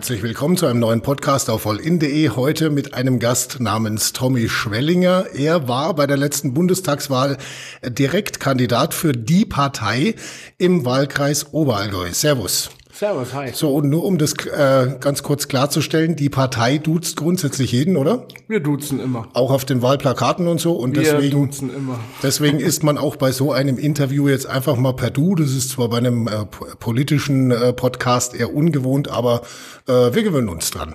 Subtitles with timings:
[0.00, 2.30] Herzlich willkommen zu einem neuen Podcast auf allin.de.
[2.30, 5.26] Heute mit einem Gast namens Tommy Schwellinger.
[5.34, 7.36] Er war bei der letzten Bundestagswahl
[7.84, 10.14] Direktkandidat für die Partei
[10.56, 12.14] im Wahlkreis Oberallgäu.
[12.14, 12.70] Servus.
[13.00, 13.48] Servus, hi.
[13.54, 18.26] So, und nur um das äh, ganz kurz klarzustellen, die Partei duzt grundsätzlich jeden, oder?
[18.46, 19.26] Wir duzen immer.
[19.32, 20.74] Auch auf den Wahlplakaten und so.
[20.74, 21.98] Und Wir deswegen, duzen immer.
[22.22, 25.34] deswegen ist man auch bei so einem Interview jetzt einfach mal per Du.
[25.34, 29.40] Das ist zwar bei einem äh, po- politischen äh, Podcast eher ungewohnt, aber
[29.88, 30.94] äh, wir gewöhnen uns dran.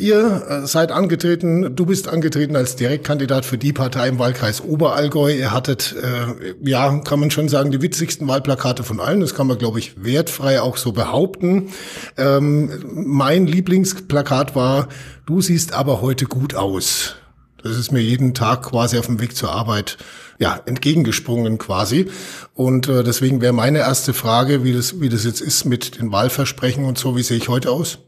[0.00, 5.30] Ihr äh, seid angetreten, du bist angetreten als Direktkandidat für die Partei im Wahlkreis Oberallgäu.
[5.30, 9.20] Ihr hattet, äh, ja, kann man schon sagen, die witzigsten Wahlplakate von allen.
[9.20, 11.68] Das kann man, glaube ich, wertfrei auch so behaupten.
[12.16, 14.88] Ähm, mein Lieblingsplakat war,
[15.26, 17.16] du siehst aber heute gut aus.
[17.62, 19.98] Das ist mir jeden Tag quasi auf dem Weg zur Arbeit
[20.38, 22.08] ja entgegengesprungen quasi
[22.54, 26.10] und äh, deswegen wäre meine erste Frage, wie das wie das jetzt ist mit den
[26.10, 27.98] Wahlversprechen und so, wie sehe ich heute aus?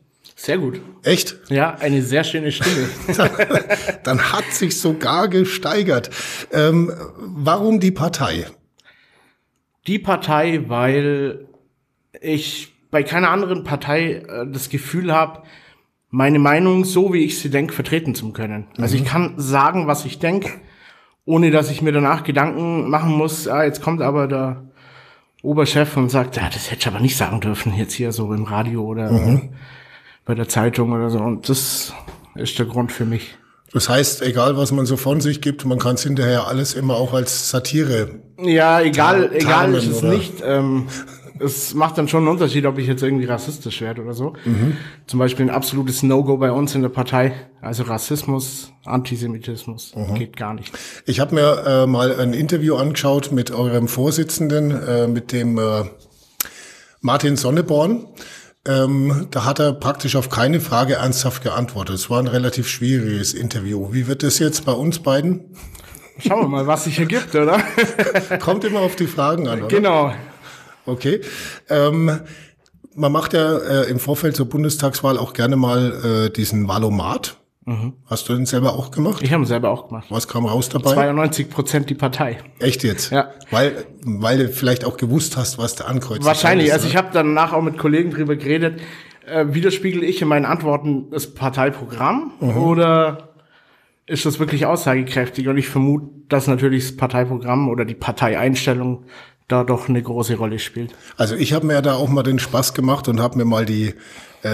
[0.42, 0.80] Sehr gut.
[1.04, 1.36] Echt?
[1.50, 2.88] Ja, eine sehr schöne Stimme.
[4.02, 6.10] Dann hat sich sogar gesteigert.
[6.50, 8.46] Ähm, warum die Partei?
[9.86, 11.46] Die Partei, weil
[12.20, 15.44] ich bei keiner anderen Partei äh, das Gefühl habe,
[16.10, 18.66] meine Meinung so, wie ich sie denke, vertreten zu können.
[18.78, 20.50] Also ich kann sagen, was ich denke,
[21.24, 24.64] ohne dass ich mir danach Gedanken machen muss, ah, jetzt kommt aber der
[25.42, 28.42] Oberchef und sagt, ja, das hätte ich aber nicht sagen dürfen, jetzt hier so im
[28.42, 29.08] Radio oder
[30.24, 31.18] bei der Zeitung oder so.
[31.18, 31.92] Und das
[32.34, 33.36] ist der Grund für mich.
[33.72, 36.96] Das heißt, egal was man so von sich gibt, man kann es hinterher alles immer
[36.96, 38.20] auch als Satire.
[38.38, 40.12] Ja, egal, Ta- egal tarnen, ist es oder?
[40.12, 40.32] nicht.
[40.44, 40.88] Ähm,
[41.40, 44.34] es macht dann schon einen Unterschied, ob ich jetzt irgendwie rassistisch werde oder so.
[45.06, 47.32] Zum Beispiel ein absolutes No-Go bei uns in der Partei.
[47.62, 50.72] Also Rassismus, Antisemitismus geht gar nicht.
[51.06, 55.84] Ich habe mir äh, mal ein Interview angeschaut mit eurem Vorsitzenden, äh, mit dem äh,
[57.00, 58.06] Martin Sonneborn.
[58.66, 61.96] Ähm, da hat er praktisch auf keine Frage ernsthaft geantwortet.
[61.96, 63.92] Es war ein relativ schwieriges Interview.
[63.92, 65.56] Wie wird das jetzt bei uns beiden?
[66.18, 67.60] Schauen wir mal, was sich ergibt, oder?
[68.40, 69.68] Kommt immer auf die Fragen an, oder?
[69.68, 70.14] genau.
[70.86, 71.20] Okay.
[71.68, 72.20] Ähm,
[72.94, 77.36] man macht ja äh, im Vorfeld zur Bundestagswahl auch gerne mal äh, diesen Valomat.
[78.06, 79.22] Hast du den selber auch gemacht?
[79.22, 80.06] Ich habe ihn selber auch gemacht.
[80.10, 80.94] Was kam raus dabei?
[80.94, 82.38] 92 Prozent die Partei.
[82.58, 83.12] Echt jetzt?
[83.12, 83.30] Ja.
[83.52, 86.24] Weil, weil du vielleicht auch gewusst hast, was der ankreuzt.
[86.24, 86.72] Wahrscheinlich.
[86.72, 88.80] Also ich habe danach auch mit Kollegen drüber geredet.
[89.26, 93.28] Äh, widerspiegel ich in meinen Antworten das Parteiprogramm oder
[94.06, 95.46] ist das wirklich aussagekräftig?
[95.46, 99.04] Und ich vermute, dass natürlich das Parteiprogramm oder die Parteieinstellung
[99.46, 100.94] da doch eine große Rolle spielt.
[101.16, 103.94] Also ich habe mir da auch mal den Spaß gemacht und habe mir mal die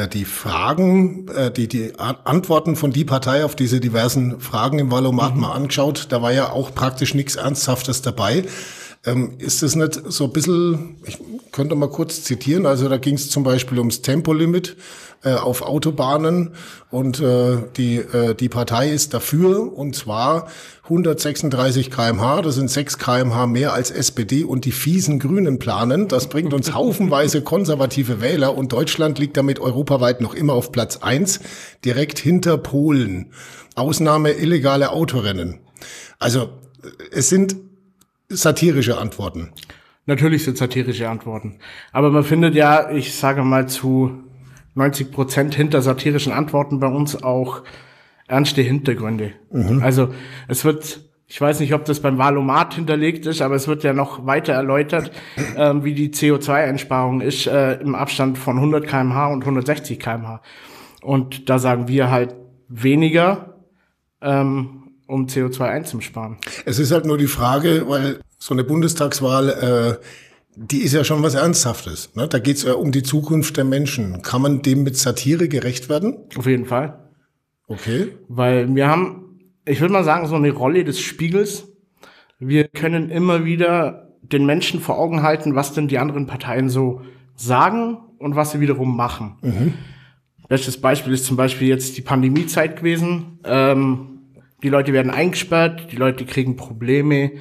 [0.09, 5.35] die Fragen, äh, die die Antworten von die Partei auf diese diversen Fragen im Valomat
[5.37, 6.09] mal angeschaut.
[6.11, 8.45] Da war ja auch praktisch nichts Ernsthaftes dabei.
[9.07, 11.19] Ähm, ist es nicht so ein bisschen, ich
[11.53, 14.77] könnte mal kurz zitieren, also da ging es zum Beispiel ums Tempolimit
[15.25, 16.53] äh, auf Autobahnen
[16.91, 20.47] und äh, die, äh, die Partei ist dafür und zwar
[20.85, 26.07] 136 kmh, das sind 6 kmh mehr als SPD und die fiesen Grünen planen.
[26.07, 30.99] Das bringt uns haufenweise konservative Wähler und Deutschland liegt damit europaweit noch immer auf Platz
[30.99, 31.41] 1,
[31.85, 33.33] direkt hinter Polen.
[33.75, 35.59] Ausnahme illegale Autorennen.
[36.19, 36.43] Also
[36.83, 37.57] äh, es sind
[38.29, 39.51] satirische Antworten.
[40.07, 41.59] Natürlich sind satirische Antworten.
[41.93, 44.28] Aber man findet ja, ich sage mal zu
[44.75, 47.63] 90 Prozent hinter satirischen Antworten bei uns auch
[48.27, 49.33] ernste Hintergründe.
[49.83, 50.09] Also
[50.49, 53.93] es wird, ich weiß nicht, ob das beim Valomat hinterlegt ist, aber es wird ja
[53.93, 55.11] noch weiter erläutert,
[55.57, 60.43] ähm, wie die CO2-Einsparung ist äh, im Abstand von 100 kmh und 160 kmh.
[61.03, 62.35] Und da sagen wir halt
[62.69, 63.55] weniger,
[64.21, 66.37] ähm, um CO2 einzusparen.
[66.67, 69.49] Es ist halt nur die Frage, weil so eine Bundestagswahl,
[70.01, 70.05] äh,
[70.61, 72.15] die ist ja schon was Ernsthaftes.
[72.17, 72.27] Ne?
[72.27, 74.23] Da geht es ja um die Zukunft der Menschen.
[74.23, 76.17] Kann man dem mit Satire gerecht werden?
[76.37, 76.99] Auf jeden Fall.
[77.69, 78.09] Okay.
[78.29, 81.69] Weil wir haben, ich würde mal sagen, so eine Rolle des Spiegels.
[82.41, 87.03] Wir können immer wieder den Menschen vor Augen halten, was denn die anderen Parteien so
[87.37, 89.37] sagen und was sie wiederum machen.
[90.49, 93.39] Bestes Beispiel ist zum Beispiel jetzt die Pandemiezeit gewesen.
[93.45, 94.21] Ähm,
[94.63, 97.33] die Leute werden eingesperrt, die Leute kriegen Probleme,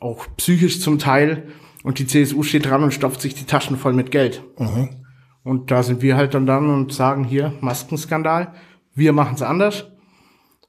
[0.00, 1.44] auch psychisch zum Teil.
[1.82, 4.42] Und die CSU steht dran und stopft sich die Taschen voll mit Geld.
[5.44, 8.54] Und da sind wir halt dann dann und sagen hier, Maskenskandal,
[8.94, 9.88] wir machen es anders.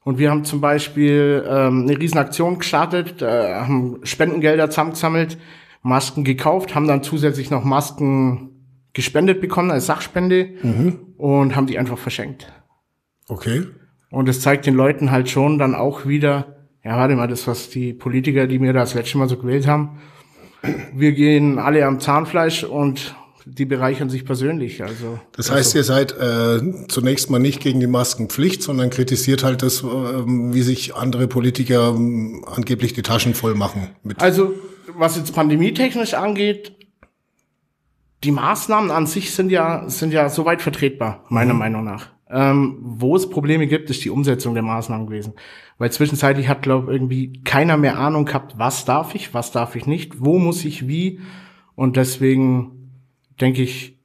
[0.02, 5.38] Und wir haben zum Beispiel ähm, eine Riesenaktion gestartet, äh, haben Spendengelder zusammengesammelt,
[5.82, 8.50] Masken gekauft, haben dann zusätzlich noch Masken
[8.92, 10.54] gespendet bekommen als Sachspende
[11.16, 12.52] und haben die einfach verschenkt.
[13.28, 13.64] Okay.
[14.10, 17.70] Und es zeigt den Leuten halt schon dann auch wieder, ja, warte mal, das, was
[17.70, 19.98] die Politiker, die mir da das letzte Mal so gewählt haben,
[20.94, 23.14] wir gehen alle am Zahnfleisch und
[23.46, 24.82] die bereichern sich persönlich.
[24.82, 29.44] Also das heißt, also, ihr seid äh, zunächst mal nicht gegen die Maskenpflicht, sondern kritisiert
[29.44, 33.90] halt das, äh, wie sich andere Politiker äh, angeblich die Taschen voll machen.
[34.02, 34.54] Mit also
[34.96, 36.72] was jetzt pandemietechnisch angeht,
[38.22, 41.58] die Maßnahmen an sich sind ja sind ja soweit vertretbar meiner mhm.
[41.58, 42.08] Meinung nach.
[42.30, 45.34] Ähm, wo es Probleme gibt, ist die Umsetzung der Maßnahmen gewesen.
[45.78, 49.86] Weil zwischenzeitlich hat, glaube irgendwie keiner mehr Ahnung gehabt, was darf ich, was darf ich
[49.86, 51.20] nicht, wo muss ich wie.
[51.74, 52.90] Und deswegen
[53.40, 53.98] denke ich,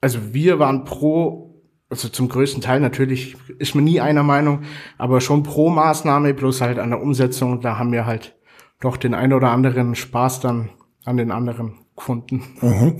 [0.00, 4.62] also wir waren pro, also zum größten Teil natürlich ist man nie einer Meinung,
[4.96, 8.36] aber schon pro Maßnahme, bloß halt an der Umsetzung, da haben wir halt
[8.80, 10.70] doch den ein oder anderen Spaß dann
[11.04, 12.42] an den anderen gefunden.
[12.60, 12.96] Mhm.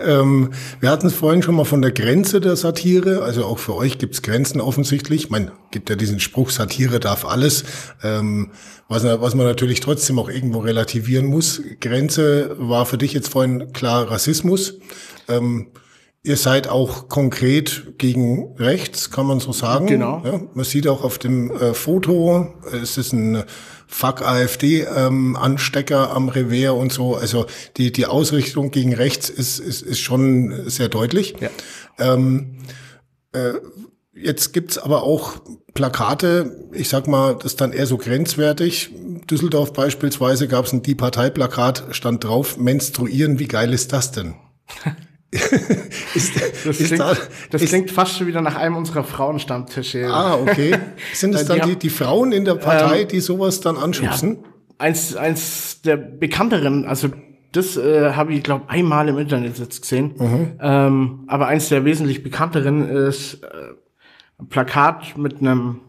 [0.00, 0.50] Ähm,
[0.80, 3.22] wir hatten es vorhin schon mal von der Grenze der Satire.
[3.22, 5.30] Also auch für euch gibt es Grenzen offensichtlich.
[5.30, 7.64] Man gibt ja diesen Spruch, Satire darf alles,
[8.02, 8.50] ähm,
[8.88, 11.62] was, was man natürlich trotzdem auch irgendwo relativieren muss.
[11.80, 14.74] Grenze war für dich jetzt vorhin klar Rassismus.
[15.28, 15.68] Ähm,
[16.22, 19.86] Ihr seid auch konkret gegen rechts, kann man so sagen.
[19.86, 20.20] Genau.
[20.22, 23.42] Ja, man sieht auch auf dem äh, Foto, es ist ein
[23.90, 27.16] Fuck AfD-Anstecker ähm, am Revers und so.
[27.16, 27.46] Also
[27.76, 31.34] die, die Ausrichtung gegen rechts ist, ist, ist schon sehr deutlich.
[31.40, 31.50] Ja.
[31.98, 32.58] Ähm,
[33.32, 33.54] äh,
[34.14, 35.42] jetzt gibt's aber auch
[35.74, 38.90] Plakate, ich sag mal, das ist dann eher so grenzwertig.
[39.28, 44.34] Düsseldorf beispielsweise gab es ein Die Partei-Plakat, stand drauf, menstruieren, wie geil ist das denn?
[46.14, 47.16] ist, das, ist klingt, da,
[47.50, 50.08] das ist, klingt, fast schon wieder nach einem unserer Frauenstammtische.
[50.08, 50.76] Ah, okay.
[51.12, 54.38] Sind es dann die, die, Frauen in der Partei, ähm, die sowas dann anschubsen?
[54.42, 57.10] Ja, eins, eins der bekannteren, also
[57.52, 60.14] das äh, habe ich, glaube einmal im Internet jetzt gesehen.
[60.18, 60.52] Mhm.
[60.60, 63.46] Ähm, aber eins der wesentlich bekannteren ist äh,
[64.40, 65.80] ein Plakat mit einem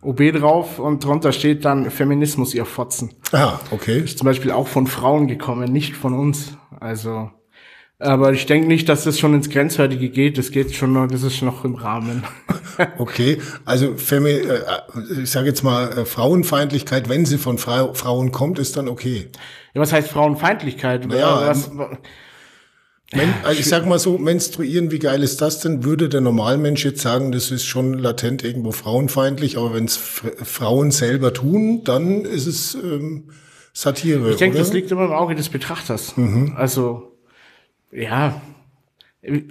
[0.00, 3.10] OB drauf und drunter steht dann Feminismus, ihr Fotzen.
[3.32, 3.98] Ah, okay.
[4.00, 6.56] Ist zum Beispiel auch von Frauen gekommen, nicht von uns.
[6.80, 7.30] Also
[8.00, 10.38] aber ich denke nicht, dass das schon ins Grenzwertige geht.
[10.38, 12.22] Das geht schon noch, das ist noch im Rahmen.
[12.98, 14.60] okay, also Femi äh,
[15.20, 19.28] ich sage jetzt mal äh, Frauenfeindlichkeit, wenn sie von Fra Frauen kommt, ist dann okay.
[19.74, 21.12] Ja, was heißt Frauenfeindlichkeit?
[21.12, 25.82] Ja, was, men, also ich sag mal so, menstruieren, wie geil ist das denn?
[25.82, 30.92] Würde der Normalmensch jetzt sagen, das ist schon latent irgendwo frauenfeindlich, aber wenn es Frauen
[30.92, 33.30] selber tun, dann ist es ähm,
[33.72, 34.30] Satire.
[34.30, 36.16] Ich denke, das liegt immer im Auge des Betrachters.
[36.16, 36.54] Mhm.
[36.56, 37.07] Also
[37.92, 38.40] ja,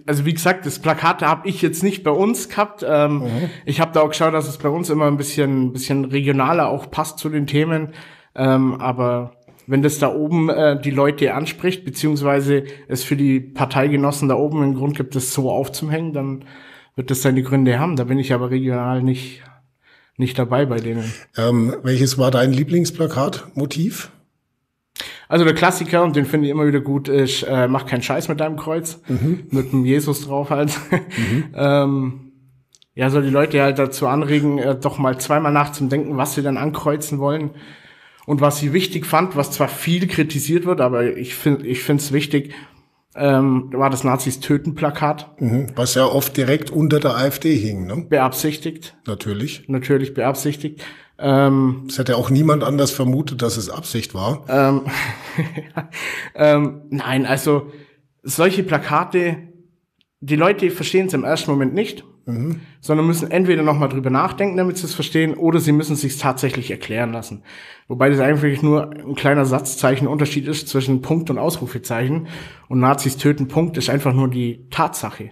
[0.05, 2.85] also wie gesagt, das Plakat habe ich jetzt nicht bei uns gehabt.
[2.87, 3.49] Ähm, mhm.
[3.65, 6.89] Ich habe da auch geschaut, dass es bei uns immer ein bisschen, bisschen regionaler auch
[6.89, 7.89] passt zu den Themen.
[8.35, 9.33] Ähm, aber
[9.67, 14.63] wenn das da oben äh, die Leute anspricht, beziehungsweise es für die Parteigenossen da oben
[14.63, 16.45] einen Grund gibt, das so aufzuhängen, dann
[16.95, 17.97] wird das seine Gründe haben.
[17.97, 19.43] Da bin ich aber regional nicht,
[20.15, 21.11] nicht dabei bei denen.
[21.37, 24.11] Ähm, welches war dein Lieblingsplakatmotiv?
[25.29, 28.29] Also der Klassiker, und den finde ich immer wieder gut, ist, äh, mach keinen Scheiß
[28.29, 29.01] mit deinem Kreuz.
[29.07, 29.47] Mhm.
[29.51, 30.71] Mit dem Jesus drauf halt.
[30.91, 31.45] Mhm.
[31.53, 32.31] ähm,
[32.95, 36.57] ja, soll die Leute halt dazu anregen, äh, doch mal zweimal nachzudenken, was sie dann
[36.57, 37.51] ankreuzen wollen.
[38.25, 42.03] Und was sie wichtig fand, was zwar viel kritisiert wird, aber ich finde ich finde
[42.03, 42.53] es wichtig,
[43.15, 45.41] ähm, war das Nazis töten Plakat.
[45.41, 48.05] Mhm, was ja oft direkt unter der AfD hing, ne?
[48.09, 48.97] Beabsichtigt.
[49.05, 49.63] Natürlich.
[49.67, 50.83] Natürlich beabsichtigt.
[51.19, 54.43] Ähm, es hätte auch niemand anders vermutet, dass es Absicht war.
[54.47, 54.81] Ähm,
[56.35, 57.71] ähm, nein, also
[58.21, 59.37] solche Plakate,
[60.19, 62.61] die Leute verstehen es im ersten Moment nicht, mhm.
[62.81, 66.17] sondern müssen entweder nochmal drüber nachdenken, damit sie es verstehen, oder sie müssen es sich
[66.17, 67.43] tatsächlich erklären lassen.
[67.87, 72.27] Wobei das eigentlich nur ein kleiner Satzzeichen Unterschied ist zwischen Punkt und Ausrufezeichen.
[72.67, 75.31] Und Nazis töten Punkt ist einfach nur die Tatsache.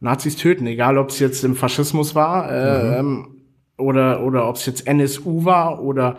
[0.00, 2.98] Nazis töten, egal ob es jetzt im Faschismus war, äh, mhm.
[2.98, 3.41] ähm,
[3.76, 6.16] oder, oder ob es jetzt NSU war oder,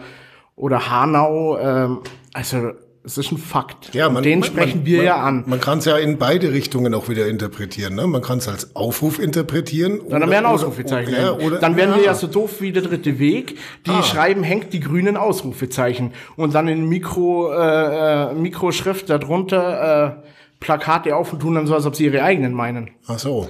[0.56, 1.58] oder Hanau.
[1.58, 2.00] Ähm,
[2.34, 2.72] also
[3.06, 3.94] es ist ein Fakt.
[3.94, 5.44] Ja, man, den man, sprechen man, wir man, ja an.
[5.46, 7.96] Man kann es ja in beide Richtungen auch wieder interpretieren.
[7.96, 8.08] Ne?
[8.08, 10.00] Man kann es als Aufruf interpretieren.
[10.10, 11.14] Dann oder, werden Ausrufezeichen.
[11.14, 11.98] Oder, oder, dann werden ja.
[11.98, 13.58] wir ja so doof wie der dritte Weg.
[13.86, 14.04] Die ah.
[14.04, 16.14] schreiben, hängt die grünen Ausrufezeichen.
[16.38, 20.30] Und dann in Mikro, äh, äh Mikroschrift darunter äh,
[20.62, 22.92] Plakate auf und tun dann so, als ob sie ihre eigenen meinen.
[23.08, 23.50] Ach so.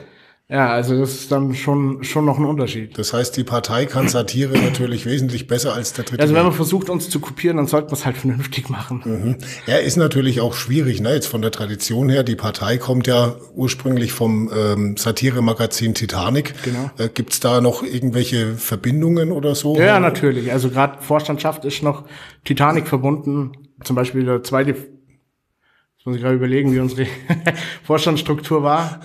[0.49, 2.97] Ja, also das ist dann schon, schon noch ein Unterschied.
[2.97, 6.21] Das heißt, die Partei kann Satire natürlich wesentlich besser als der dritte.
[6.21, 9.01] Also wenn man versucht, uns zu kopieren, dann sollte man es halt vernünftig machen.
[9.05, 9.37] Mhm.
[9.67, 11.13] Ja, ist natürlich auch schwierig, ne?
[11.13, 12.23] Jetzt von der Tradition her.
[12.23, 16.53] Die Partei kommt ja ursprünglich vom ähm, Satire-Magazin Titanic.
[16.63, 16.91] Genau.
[16.97, 19.77] Äh, Gibt es da noch irgendwelche Verbindungen oder so?
[19.77, 20.51] Ja, ja natürlich.
[20.51, 22.03] Also gerade Vorstandschaft ist noch
[22.43, 23.53] Titanic verbunden.
[23.85, 27.07] Zum Beispiel der zweite, jetzt muss ich gerade überlegen, wie unsere
[27.83, 28.99] Vorstandsstruktur war.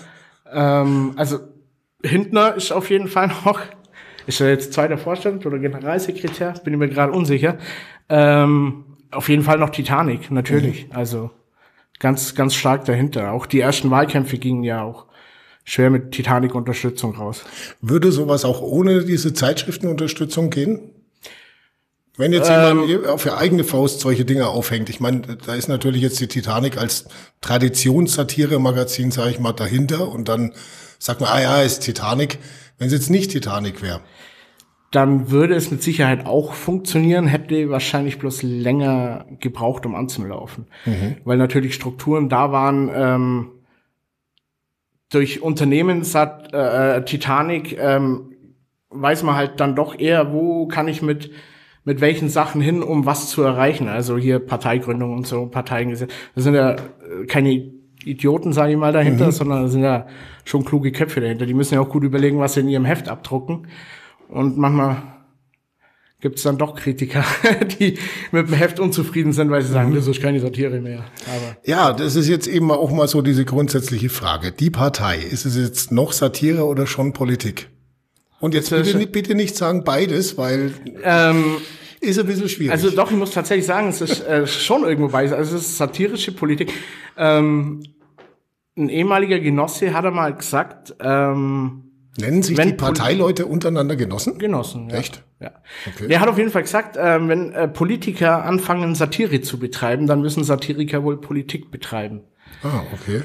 [0.52, 1.38] Ähm, also
[2.02, 3.60] Hintner ist auf jeden Fall noch,
[4.26, 7.58] ist er jetzt zweiter Vorstand oder Generalsekretär, bin ich mir gerade unsicher.
[8.08, 10.88] Ähm, auf jeden Fall noch Titanic, natürlich.
[10.88, 10.96] Mhm.
[10.96, 11.30] Also
[11.98, 13.32] ganz, ganz stark dahinter.
[13.32, 15.06] Auch die ersten Wahlkämpfe gingen ja auch
[15.64, 17.44] schwer mit Titanic-Unterstützung raus.
[17.80, 20.90] Würde sowas auch ohne diese Zeitschriftenunterstützung gehen?
[22.18, 25.68] Wenn jetzt ähm, jemand auf für eigene Faust solche Dinge aufhängt, ich meine, da ist
[25.68, 27.06] natürlich jetzt die Titanic als
[27.40, 30.52] Traditionssatire-Magazin, sage ich mal, dahinter und dann
[30.98, 32.38] sagt man, ah ja, ist Titanic.
[32.76, 34.00] Wenn es jetzt nicht Titanic wäre,
[34.90, 40.66] dann würde es mit Sicherheit auch funktionieren, hätte wahrscheinlich bloß länger gebraucht, um anzulaufen.
[40.87, 41.16] Mhm.
[41.25, 43.50] Weil natürlich Strukturen da waren, ähm,
[45.10, 48.32] durch Unternehmen Sat, äh, Titanic ähm,
[48.90, 51.30] weiß man halt dann doch eher, wo kann ich mit
[51.88, 53.88] mit welchen Sachen hin, um was zu erreichen.
[53.88, 56.12] Also hier Parteigründung und so, Parteiengesetz.
[56.35, 56.76] Das sind ja äh,
[57.26, 57.73] keine
[58.04, 59.33] Idioten, sage ich mal, dahinter, mhm.
[59.33, 60.07] sondern das sind ja
[60.45, 61.47] schon kluge Köpfe dahinter.
[61.47, 63.68] Die müssen ja auch gut überlegen, was sie in ihrem Heft abdrucken.
[64.28, 65.02] Und manchmal
[66.21, 67.25] gibt es dann doch Kritiker,
[67.80, 67.97] die
[68.33, 69.95] mit dem Heft unzufrieden sind, weil sie sagen, mhm.
[69.95, 71.07] das ist keine Satire mehr.
[71.26, 74.52] Aber ja, das ist jetzt eben auch mal so diese grundsätzliche Frage.
[74.52, 77.71] Die Partei, ist es jetzt noch Satire oder schon Politik?
[78.40, 81.57] Und jetzt bitte, bitte nicht sagen beides, weil ähm,
[82.00, 82.73] ist ein bisschen schwierig.
[82.73, 85.33] Also doch, ich muss tatsächlich sagen, es ist äh, schon irgendwo beides.
[85.33, 86.73] Also es ist satirische Politik.
[87.16, 87.83] Ähm,
[88.76, 91.85] ein ehemaliger Genosse hat er mal gesagt, ähm,
[92.21, 94.38] Nennen sich wenn die Parteileute untereinander Genossen?
[94.38, 94.97] Genossen, ja.
[94.97, 95.23] Echt?
[95.40, 95.52] Ja.
[95.87, 96.09] Okay.
[96.09, 100.21] Der hat auf jeden Fall gesagt, äh, wenn äh, Politiker anfangen, Satire zu betreiben, dann
[100.21, 102.23] müssen Satiriker wohl Politik betreiben.
[102.62, 103.23] Ah, okay.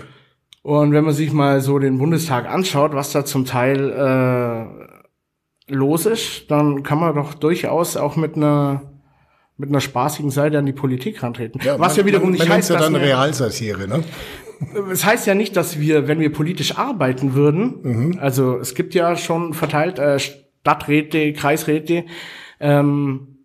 [0.62, 4.93] Und wenn man sich mal so den Bundestag anschaut, was da zum Teil äh,
[5.68, 8.94] los ist, dann kann man doch durchaus auch mit einer
[9.56, 11.62] mit einer spaßigen Seite an die Politik rantreten.
[11.64, 14.04] Ja, was man, ja wiederum man, nicht man heißt, ja dann Realsatire, ne?
[14.92, 18.20] Es heißt ja nicht, dass wir, wenn wir politisch arbeiten würden, mhm.
[18.20, 22.06] also es gibt ja schon verteilt äh, Stadträte, Kreisräte,
[22.60, 23.40] ähm,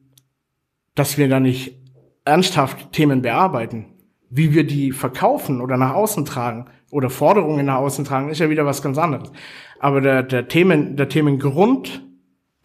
[0.95, 1.77] dass wir da nicht
[2.25, 3.87] ernsthaft Themen bearbeiten.
[4.31, 8.51] Wie wir die verkaufen oder nach außen tragen oder Forderungen nach außen tragen, ist ja
[8.51, 9.33] wieder was ganz anderes.
[9.81, 12.03] Aber der, der Themen, der Themengrund,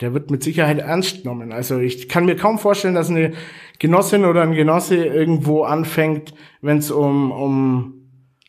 [0.01, 1.51] der wird mit Sicherheit ernst genommen.
[1.51, 3.33] Also ich kann mir kaum vorstellen, dass eine
[3.79, 7.93] Genossin oder ein Genosse irgendwo anfängt, wenn es um, um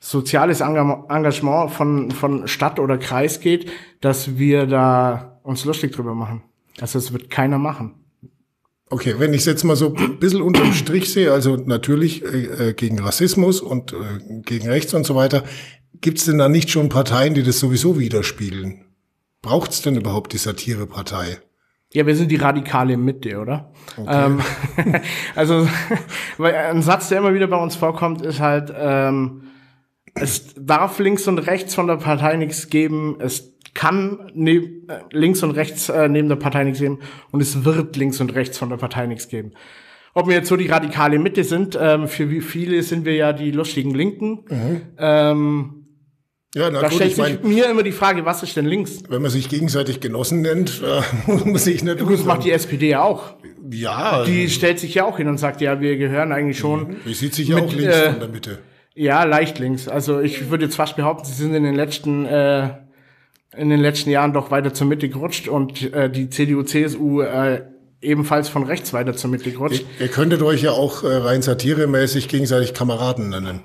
[0.00, 3.70] soziales Engagement von, von Stadt oder Kreis geht,
[4.00, 6.42] dass wir da uns lustig drüber machen.
[6.80, 7.94] Also das wird keiner machen.
[8.90, 12.68] Okay, wenn ich es jetzt mal so ein bisschen unterm Strich sehe, also natürlich äh,
[12.68, 13.96] äh, gegen Rassismus und äh,
[14.42, 15.44] gegen Rechts und so weiter,
[16.00, 18.84] gibt es denn da nicht schon Parteien, die das sowieso widerspiegeln?
[19.44, 21.38] Braucht es denn überhaupt die Satirepartei?
[21.92, 23.72] Ja, wir sind die radikale Mitte, oder?
[23.98, 24.26] Okay.
[24.26, 24.40] Ähm,
[25.36, 25.68] also,
[26.38, 29.42] weil ein Satz, der immer wieder bei uns vorkommt, ist halt, ähm,
[30.14, 33.18] es darf links und rechts von der Partei nichts geben.
[33.20, 37.00] Es kann neb, äh, links und rechts äh, neben der Partei nichts geben.
[37.30, 39.52] Und es wird links und rechts von der Partei nichts geben.
[40.14, 43.34] Ob wir jetzt so die radikale Mitte sind, ähm, für wie viele sind wir ja
[43.34, 44.46] die lustigen Linken.
[44.48, 44.80] Mhm.
[44.96, 45.83] Ähm,
[46.54, 49.02] ja, na da gut, stellt sich mein, mir immer die Frage, was ist denn links?
[49.08, 50.82] Wenn man sich gegenseitig Genossen nennt,
[51.26, 52.00] äh, muss ich nicht.
[52.00, 53.34] Das macht die SPD ja auch.
[53.70, 54.24] Ja.
[54.24, 56.96] Die stellt sich ja auch hin und sagt, ja, wir gehören eigentlich schon.
[57.04, 58.58] Die sieht sich ja auch links äh, von der Mitte.
[58.94, 59.88] Ja, leicht links.
[59.88, 62.70] Also ich würde jetzt fast behaupten, sie sind in den letzten äh,
[63.56, 67.62] in den letzten Jahren doch weiter zur Mitte gerutscht und äh, die CDU, CSU äh,
[68.00, 69.84] ebenfalls von rechts weiter zur Mitte gerutscht.
[69.98, 73.60] Ihr, ihr könntet euch ja auch äh, rein satiremäßig gegenseitig Kameraden nennen.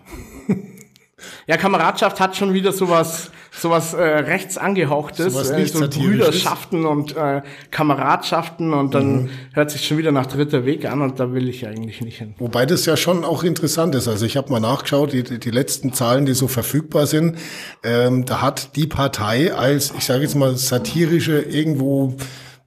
[1.48, 7.16] Ja, Kameradschaft hat schon wieder sowas, sowas äh, rechts angehauchtes, sowas äh, so Brüderschaften und
[7.16, 9.30] äh, Kameradschaften und dann mhm.
[9.54, 12.36] hört sich schon wieder nach dritter Weg an und da will ich eigentlich nicht hin.
[12.38, 14.08] Wobei das ja schon auch interessant ist.
[14.08, 17.38] Also ich habe mal nachgeschaut, die, die letzten Zahlen, die so verfügbar sind,
[17.84, 22.16] ähm, da hat die Partei als, ich sage jetzt mal, satirische irgendwo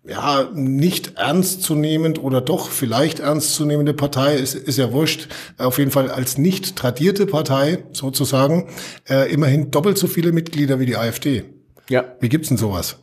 [0.05, 5.29] ja, nicht ernstzunehmend oder doch vielleicht ernstzunehmende Partei, ist, ist ja wurscht,
[5.59, 8.69] auf jeden Fall als nicht tradierte Partei sozusagen,
[9.09, 11.45] äh, immerhin doppelt so viele Mitglieder wie die AfD.
[11.89, 12.05] Ja.
[12.21, 12.99] Wie gibt's denn sowas?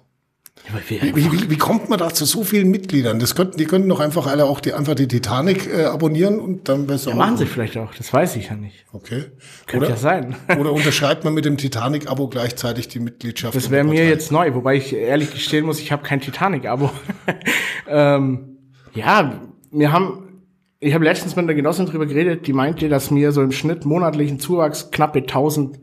[0.87, 3.19] Wie, wie, wie, kommt man da zu so vielen Mitgliedern?
[3.19, 6.69] Das könnten, die könnten doch einfach alle auch die, einfach die Titanic äh, abonnieren und
[6.69, 7.11] dann besser.
[7.11, 8.85] Ja, machen sie vielleicht auch, das weiß ich ja nicht.
[8.91, 9.25] Okay.
[9.65, 10.35] Könnte oder, ja sein.
[10.59, 13.55] oder unterschreibt man mit dem Titanic-Abo gleichzeitig die Mitgliedschaft?
[13.55, 16.91] Das wäre mir jetzt neu, wobei ich ehrlich gestehen muss, ich habe kein Titanic-Abo.
[17.87, 18.57] ähm,
[18.93, 20.43] ja, wir haben,
[20.79, 23.85] ich habe letztens mit einer Genossin drüber geredet, die meinte, dass wir so im Schnitt
[23.85, 25.79] monatlichen Zuwachs knappe 1000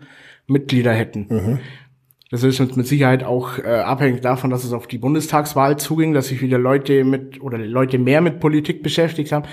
[0.46, 1.26] Mitglieder hätten.
[1.28, 1.58] Mhm.
[2.30, 6.28] Das ist mit Sicherheit auch äh, abhängig davon, dass es auf die Bundestagswahl zuging, dass
[6.28, 9.46] sich wieder Leute mit oder Leute mehr mit Politik beschäftigt haben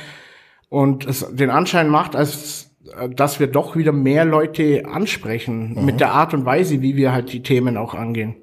[0.69, 5.85] und es den Anschein macht, als äh, dass wir doch wieder mehr Leute ansprechen mhm.
[5.85, 8.35] mit der Art und Weise, wie wir halt die Themen auch angehen.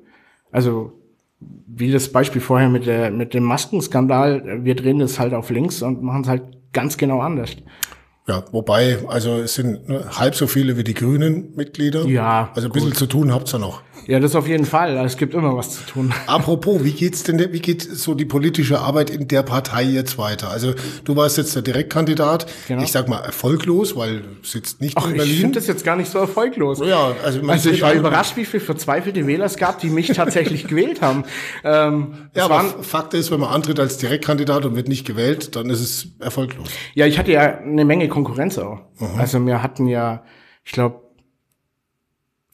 [0.52, 0.92] Also
[1.40, 5.82] wie das Beispiel vorher mit der mit dem Maskenskandal, wir drehen das halt auf links
[5.82, 7.56] und machen es halt ganz genau anders.
[8.30, 12.04] Ja, wobei, also es sind ne, halb so viele wie die Grünen Mitglieder.
[12.06, 13.82] Ja, Also ein bisschen zu tun habt's ja noch.
[14.06, 14.96] Ja, das auf jeden Fall.
[15.04, 16.12] Es gibt immer was zu tun.
[16.26, 20.48] Apropos, wie geht's denn, wie geht so die politische Arbeit in der Partei jetzt weiter?
[20.50, 20.72] Also
[21.04, 22.46] du warst jetzt der Direktkandidat.
[22.66, 22.82] Genau.
[22.82, 25.36] Ich sag mal erfolglos, weil du sitzt nicht Ach, in ich Berlin.
[25.40, 26.80] finde das jetzt gar nicht so erfolglos.
[26.84, 30.64] ja, also, Also ich war überrascht, wie viele verzweifelte Wähler es gab, die mich tatsächlich
[30.68, 31.24] gewählt haben.
[31.62, 35.54] Ähm, Ja, aber waren, Fakt ist, wenn man antritt als Direktkandidat und wird nicht gewählt,
[35.56, 36.68] dann ist es erfolglos.
[36.94, 38.80] ja, ich hatte ja eine Menge Konkurrenz auch.
[38.98, 39.18] Mhm.
[39.18, 40.22] Also wir hatten ja,
[40.64, 41.00] ich glaube,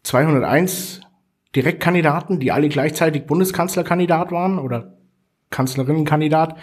[0.02, 1.00] 201
[1.54, 4.96] Direktkandidaten, die alle gleichzeitig Bundeskanzlerkandidat waren oder
[5.50, 6.56] Kanzlerinnenkandidat.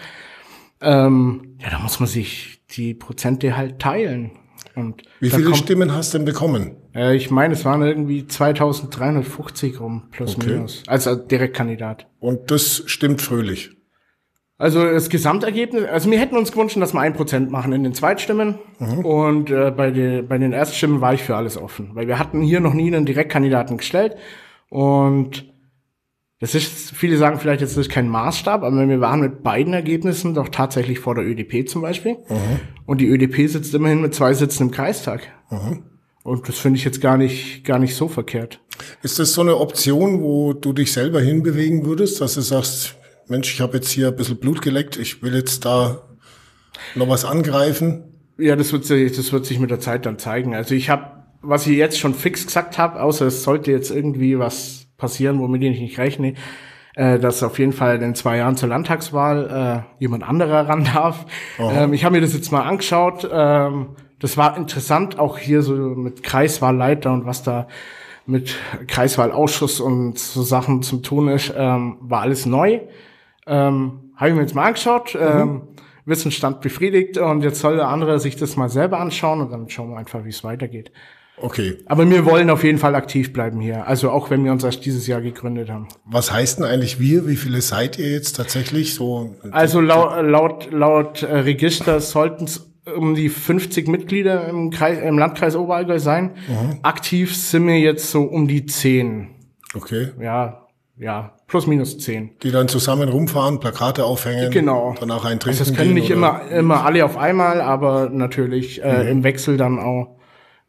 [0.80, 4.32] Ähm, ja, da muss man sich die Prozente halt teilen.
[4.76, 6.76] Und Wie viele kommt- Stimmen hast du denn bekommen?
[6.94, 10.54] Äh, ich meine, es waren irgendwie 2350 rum, plus Okay.
[10.54, 10.82] minus.
[10.86, 12.06] Als Direktkandidat.
[12.18, 13.73] Und das stimmt fröhlich.
[14.56, 17.92] Also das Gesamtergebnis, also wir hätten uns gewünscht, dass wir ein Prozent machen in den
[17.92, 18.58] Zweitstimmen.
[19.02, 21.90] Und äh, bei, den bei den Erststimmen war ich für alles offen.
[21.94, 24.16] Weil wir hatten hier noch nie einen Direktkandidaten gestellt.
[24.68, 25.52] Und
[26.40, 30.34] das ist, viele sagen vielleicht, jetzt ist kein Maßstab, aber wir waren mit beiden Ergebnissen
[30.34, 32.18] doch tatsächlich vor der ÖDP zum Beispiel.
[32.86, 35.22] Und die ÖDP sitzt immerhin mit zwei Sitzen im Kreistag.
[36.22, 38.60] Und das finde ich jetzt gar nicht, gar nicht so verkehrt.
[39.02, 42.96] Ist das so eine Option, wo du dich selber hinbewegen würdest, dass du sagst,
[43.28, 46.02] Mensch, ich habe jetzt hier ein bisschen Blut geleckt, ich will jetzt da
[46.94, 48.04] noch was angreifen?
[48.38, 50.54] Ja, das wird, sich, das wird sich mit der Zeit dann zeigen.
[50.54, 54.38] Also ich habe, was ich jetzt schon fix gesagt habe, außer es sollte jetzt irgendwie
[54.38, 56.34] was passieren, womit ich nicht rechne,
[56.96, 61.26] äh, dass auf jeden Fall in zwei Jahren zur Landtagswahl äh, jemand anderer ran darf.
[61.58, 63.28] Ähm, ich habe mir das jetzt mal angeschaut.
[63.30, 67.68] Ähm, das war interessant, auch hier so mit Kreiswahlleiter und was da
[68.26, 72.80] mit Kreiswahlausschuss und so Sachen zum tun ist, ähm, war alles neu.
[73.46, 75.16] Ähm, habe ich mir jetzt mal angeschaut.
[75.20, 75.62] Ähm,
[76.06, 79.90] Wissensstand befriedigt und jetzt soll der andere sich das mal selber anschauen und dann schauen
[79.90, 80.92] wir einfach, wie es weitergeht.
[81.36, 81.78] Okay.
[81.86, 83.88] Aber wir wollen auf jeden Fall aktiv bleiben hier.
[83.88, 85.88] Also auch wenn wir uns erst dieses Jahr gegründet haben.
[86.04, 87.26] Was heißt denn eigentlich wir?
[87.26, 89.34] Wie viele seid ihr jetzt tatsächlich so?
[89.50, 95.18] Also laut, laut, laut äh, Register sollten es um die 50 Mitglieder im, Kreis, im
[95.18, 96.32] Landkreis Oberallgäu sein.
[96.82, 99.30] Aktiv sind wir jetzt so um die 10.
[99.74, 100.10] Okay.
[100.20, 100.63] Ja,
[100.96, 102.38] ja, plus minus 10.
[102.42, 104.50] Die dann zusammen rumfahren, Plakate aufhängen.
[104.50, 104.94] Genau.
[104.98, 109.10] Danach ein Trinken Also es können nicht immer, immer alle auf einmal, aber natürlich äh,
[109.10, 110.16] im Wechsel dann auch.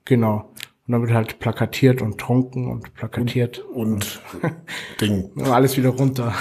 [0.04, 0.52] Genau.
[0.88, 3.60] Und dann wird halt plakatiert und trunken und plakatiert.
[3.60, 4.22] Und
[5.02, 5.32] Ding.
[5.36, 6.34] Und alles wieder runter.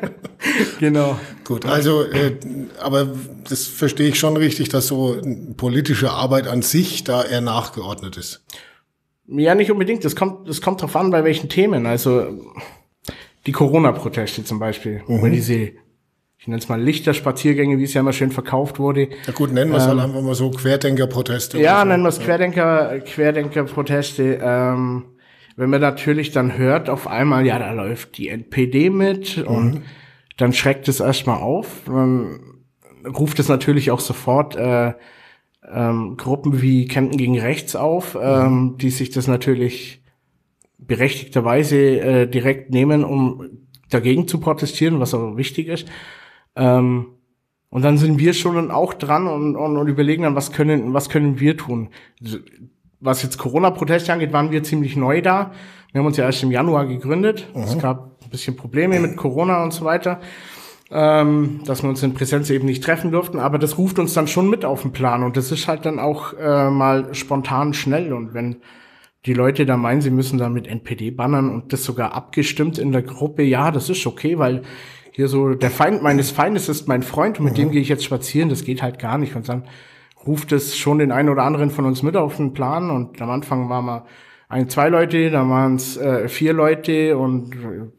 [0.80, 1.18] genau.
[1.44, 2.36] Gut, also, äh,
[2.80, 3.08] aber
[3.48, 5.20] das verstehe ich schon richtig, dass so
[5.56, 8.44] politische Arbeit an sich da eher nachgeordnet ist.
[9.26, 10.04] Ja, nicht unbedingt.
[10.04, 11.86] Das kommt, das kommt drauf an, bei welchen Themen.
[11.86, 12.26] Also
[13.46, 15.02] die Corona-Proteste zum Beispiel.
[15.06, 19.08] Oder diese, ich nenne es mal Lichterspaziergänge, wie es ja immer schön verkauft wurde.
[19.26, 21.58] Ja gut, nennen wir es halt einfach mal so Querdenker-Proteste.
[21.58, 21.88] Ja, so.
[21.88, 24.40] nennen wir es Querdenker, Querdenker-Proteste.
[24.42, 25.04] Ähm,
[25.56, 29.82] wenn man natürlich dann hört, auf einmal, ja, da läuft die NPD mit und
[30.36, 31.82] dann schreckt es erstmal auf.
[31.86, 32.40] Dann
[33.06, 34.94] ruft es natürlich auch sofort äh,
[35.72, 40.03] ähm, Gruppen wie Kempten gegen Rechts auf, ähm, die sich das natürlich
[40.78, 43.48] berechtigterweise äh, direkt nehmen, um
[43.90, 45.88] dagegen zu protestieren, was auch wichtig ist.
[46.56, 47.06] Ähm,
[47.70, 51.08] und dann sind wir schon auch dran und, und, und überlegen dann, was können, was
[51.08, 51.88] können wir tun.
[53.00, 55.50] Was jetzt Corona-Proteste angeht, waren wir ziemlich neu da.
[55.92, 57.48] Wir haben uns ja erst im Januar gegründet.
[57.54, 60.20] Es gab ein bisschen Probleme mit Corona und so weiter,
[60.90, 63.38] ähm, dass wir uns in Präsenz eben nicht treffen durften.
[63.38, 65.22] Aber das ruft uns dann schon mit auf den Plan.
[65.22, 68.12] Und das ist halt dann auch äh, mal spontan schnell.
[68.12, 68.56] Und wenn
[69.26, 72.92] die Leute da meinen, sie müssen da mit NPD bannern und das sogar abgestimmt in
[72.92, 74.62] der Gruppe, ja, das ist okay, weil
[75.12, 78.04] hier so der Feind meines Feindes ist mein Freund und mit dem gehe ich jetzt
[78.04, 79.36] spazieren, das geht halt gar nicht.
[79.36, 79.64] Und dann
[80.26, 82.90] ruft es schon den einen oder anderen von uns mit auf den Plan.
[82.90, 84.06] Und am Anfang waren wir
[84.48, 87.16] ein, zwei Leute, dann waren es äh, vier Leute.
[87.16, 87.54] Und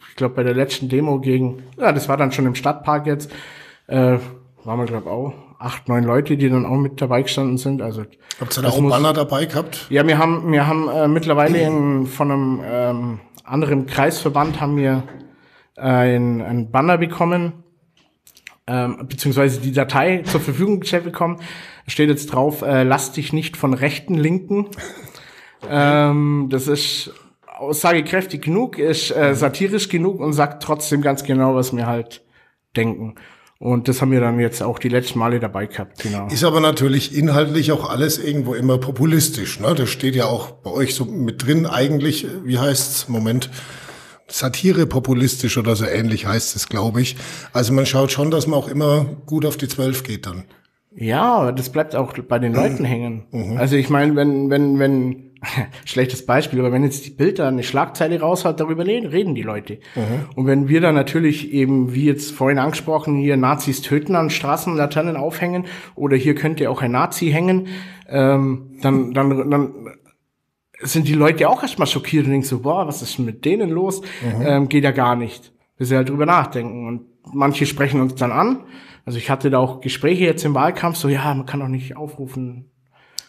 [0.09, 3.31] ich glaube bei der letzten Demo gegen, ja, das war dann schon im Stadtpark jetzt,
[3.87, 4.17] äh,
[4.65, 7.81] waren wir glaube auch acht, neun Leute, die dann auch mit dabei gestanden sind.
[7.81, 8.03] Also
[8.39, 9.87] Habt ihr da auch muss- Banner dabei gehabt?
[9.89, 15.03] ja, wir haben, wir haben äh, mittlerweile in, von einem ähm, anderen Kreisverband haben wir
[15.77, 17.63] ein, ein Banner bekommen,
[18.67, 21.37] ähm, beziehungsweise die Datei zur Verfügung gestellt bekommen.
[21.37, 24.67] Da steht jetzt drauf, äh, lass dich nicht von rechten Linken.
[25.69, 27.11] ähm, das ist
[27.57, 32.23] aussagekräftig genug, ist äh, satirisch genug und sagt trotzdem ganz genau, was wir halt
[32.75, 33.15] denken.
[33.57, 36.27] Und das haben wir dann jetzt auch die letzten Male dabei gehabt, genau.
[36.27, 39.59] Ist aber natürlich inhaltlich auch alles irgendwo immer populistisch.
[39.61, 39.73] Ne?
[39.75, 43.07] Das steht ja auch bei euch so mit drin eigentlich, wie heißt's?
[43.07, 43.49] Moment.
[44.27, 47.15] Satire populistisch oder so ähnlich heißt es, glaube ich.
[47.53, 50.45] Also man schaut schon, dass man auch immer gut auf die Zwölf geht dann.
[50.95, 53.57] Ja, das bleibt auch bei den Leuten hängen.
[53.57, 55.24] Also ich meine, wenn, wenn, wenn,
[55.85, 59.41] schlechtes Beispiel, aber wenn jetzt die Bild da eine Schlagzeile raushaut, darüber reden, reden die
[59.41, 59.79] Leute.
[60.35, 65.15] Und wenn wir dann natürlich eben, wie jetzt vorhin angesprochen, hier Nazis töten an Straßenlaternen
[65.15, 67.67] aufhängen oder hier könnte auch ein Nazi hängen,
[68.09, 69.73] ähm, dann, dann, dann
[70.81, 73.69] sind die Leute auch erstmal schockiert und denken so, boah, was ist denn mit denen
[73.69, 74.01] los?
[74.43, 75.53] Ähm, geht ja gar nicht.
[75.77, 76.87] Bis sie halt drüber nachdenken.
[76.87, 77.01] Und
[77.33, 78.63] manche sprechen uns dann an.
[79.05, 81.95] Also ich hatte da auch Gespräche jetzt im Wahlkampf, so ja, man kann doch nicht
[81.95, 82.71] aufrufen,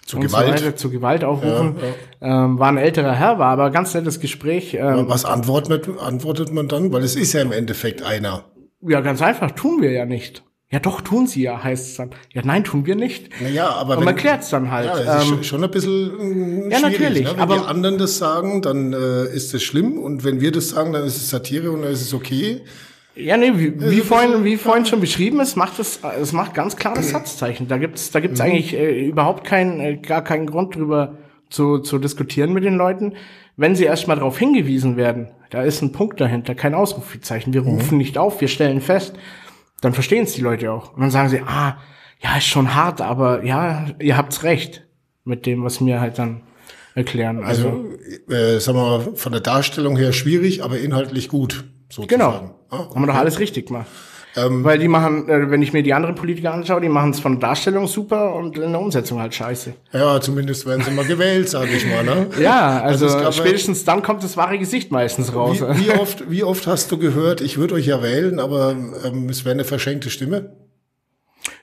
[0.06, 0.58] Zu Gewalt.
[0.58, 1.76] so weiter, zu Gewalt aufrufen.
[2.20, 4.74] Ja, Ähm, war ein älterer Herr, war aber ganz nettes Gespräch.
[4.74, 6.92] Ähm, Was antwortet, antwortet man dann?
[6.92, 8.44] Weil es ist ja im Endeffekt einer.
[8.82, 10.44] ja, ganz einfach, tun wir ja nicht.
[10.68, 12.10] Ja, doch, tun sie ja, heißt es dann.
[12.32, 13.30] Ja, nein, tun wir nicht.
[13.40, 14.86] Naja, aber Und man klärt es dann halt.
[14.88, 16.98] Ja, das ist ähm, schon- ein bisschen äh, Ja, schwierig.
[17.00, 17.30] natürlich, Ne?
[17.34, 19.98] Wenn aber- die anderen das sagen, dann äh, ist es schlimm.
[19.98, 22.62] Und wenn wir das sagen, dann ist es Satire und dann ist es okay.
[23.16, 26.76] Ja, nee, wie, wie, vorhin, wie vorhin schon beschrieben, es macht es, es macht ganz
[26.76, 27.66] klares Satzzeichen.
[27.66, 31.16] Da gibt's, da gibt's eigentlich äh, überhaupt keinen, äh, gar keinen Grund drüber
[31.48, 33.14] zu, zu diskutieren mit den Leuten.
[33.56, 37.54] Wenn sie erstmal darauf hingewiesen werden, da ist ein Punkt dahinter, kein Ausrufezeichen.
[37.54, 39.14] Wir rufen nicht auf, wir stellen fest,
[39.80, 40.92] dann verstehen es die Leute auch.
[40.92, 41.78] Und dann sagen sie, ah,
[42.20, 44.86] ja, ist schon hart, aber ja, ihr habt's recht
[45.24, 46.42] mit dem, was mir halt dann
[46.94, 47.42] erklären.
[47.44, 47.94] Also,
[48.28, 51.64] Äh, sagen wir mal, von der Darstellung her schwierig, aber inhaltlich gut.
[51.88, 52.08] Sozusagen.
[52.08, 52.54] Genau.
[52.70, 53.86] Ah, Haben wir doch alles richtig gemacht.
[54.38, 57.40] Weil die machen, äh, wenn ich mir die anderen Politiker anschaue, die machen es von
[57.40, 59.72] der Darstellung super und in der Umsetzung halt scheiße.
[59.92, 62.04] Ja, zumindest werden sie mal gewählt, sage ich mal.
[62.04, 62.26] Ne?
[62.38, 65.62] Ja, also, ja- spätestens dann kommt das wahre Gesicht meistens raus.
[65.62, 68.76] Wie, wie, oft, wie oft hast du gehört, ich würde euch ja wählen, aber
[69.06, 70.54] ähm, es wäre eine verschenkte Stimme?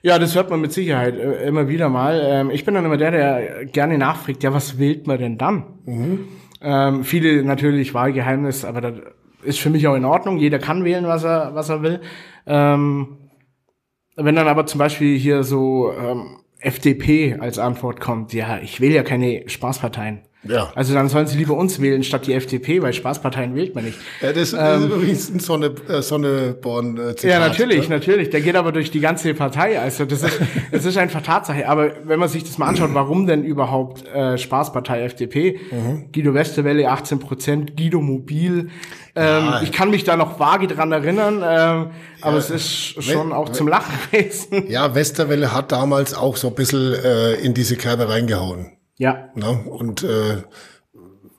[0.02, 2.20] Ja, das hört man mit Sicherheit äh, immer wieder mal.
[2.24, 6.24] Ähm, ich bin dann immer der, der gerne nachfragt, ja, was wählt man denn dann?
[6.60, 8.94] Ähm, viele natürlich Wahlgeheimnis, aber das
[9.44, 10.38] ist für mich auch in Ordnung.
[10.38, 12.00] Jeder kann wählen, was er, was er will.
[12.46, 13.18] Ähm,
[14.16, 18.94] wenn dann aber zum Beispiel hier so ähm, FDP als Antwort kommt, ja, ich wähle
[18.94, 20.22] ja keine Spaßparteien.
[20.46, 20.70] Ja.
[20.74, 23.98] Also dann sollen sie lieber uns wählen statt die FDP, weil Spaßparteien wählt man nicht.
[24.20, 27.24] Ja, das, das ist übrigens ein Sonne, äh, Sonneborn-Zitat.
[27.24, 27.30] Ähm.
[27.30, 28.30] Ja, natürlich, natürlich.
[28.30, 29.78] Der geht aber durch die ganze Partei.
[29.80, 30.40] Also das ist,
[30.72, 31.68] das ist einfach Tatsache.
[31.68, 35.60] Aber wenn man sich das mal anschaut, warum denn überhaupt äh, Spaßpartei FDP?
[36.12, 38.68] Guido Westerwelle 18 Prozent, Guido Mobil.
[39.16, 39.62] Ähm, Ja.
[39.62, 43.68] Ich kann mich da noch vage dran erinnern, ähm, aber es ist schon auch zum
[43.68, 44.64] Lachen gewesen.
[44.68, 48.72] Ja, Westerwelle hat damals auch so ein bisschen äh, in diese Kerbe reingehauen.
[48.98, 49.50] Ja, Ne?
[49.50, 50.42] Und äh,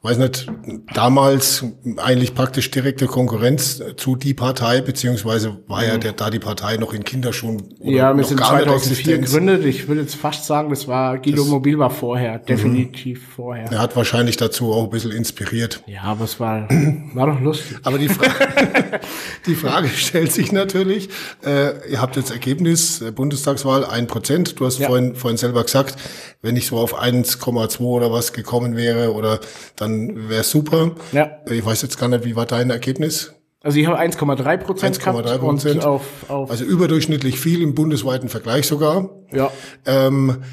[0.05, 0.47] weiß nicht,
[0.93, 1.65] damals
[1.97, 6.93] eigentlich praktisch direkte Konkurrenz zu die Partei, beziehungsweise war ja der, da die Partei noch
[6.93, 9.31] in Kinderschuhen ja, wir sind gar nicht 2004 Existenz.
[9.31, 9.65] gegründet.
[9.65, 13.71] Ich würde jetzt fast sagen, das war Guido Mobil war vorher, definitiv vorher.
[13.71, 15.81] Er hat wahrscheinlich dazu auch ein bisschen inspiriert.
[15.87, 16.67] Ja, aber es war,
[17.13, 17.77] war doch lustig.
[17.83, 18.25] Aber die, Fra
[19.47, 21.09] die Frage stellt sich natürlich,
[21.43, 24.59] äh, ihr habt jetzt Ergebnis, äh, Bundestagswahl, ein Prozent.
[24.59, 24.87] Du hast Ja.
[24.87, 25.95] vorhin, vorhin selber gesagt,
[26.41, 29.39] wenn ich so auf 1,2 oder was gekommen wäre, oder
[29.75, 29.94] dann
[30.29, 30.91] wäre super.
[31.11, 31.31] Ja.
[31.49, 33.33] Ich weiß jetzt gar nicht, wie war dein Ergebnis?
[33.63, 35.39] Also ich habe 1,3 Prozent gehabt 1,3%.
[35.41, 39.09] und auf, auf Also überdurchschnittlich viel im bundesweiten Vergleich sogar.
[39.31, 39.49] ja.
[39.85, 40.43] Ähm,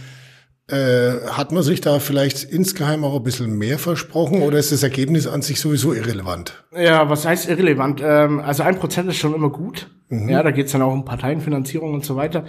[0.68, 4.83] äh, hat man sich da vielleicht insgeheim auch ein bisschen mehr versprochen oder ist das
[4.83, 6.64] Ergebnis an sich sowieso irrelevant?
[6.74, 8.00] Ja, was heißt irrelevant?
[8.02, 9.90] Ähm, also ein Prozent ist schon immer gut.
[10.09, 10.28] Mhm.
[10.31, 12.44] Ja, da geht's dann auch um Parteienfinanzierung und so weiter.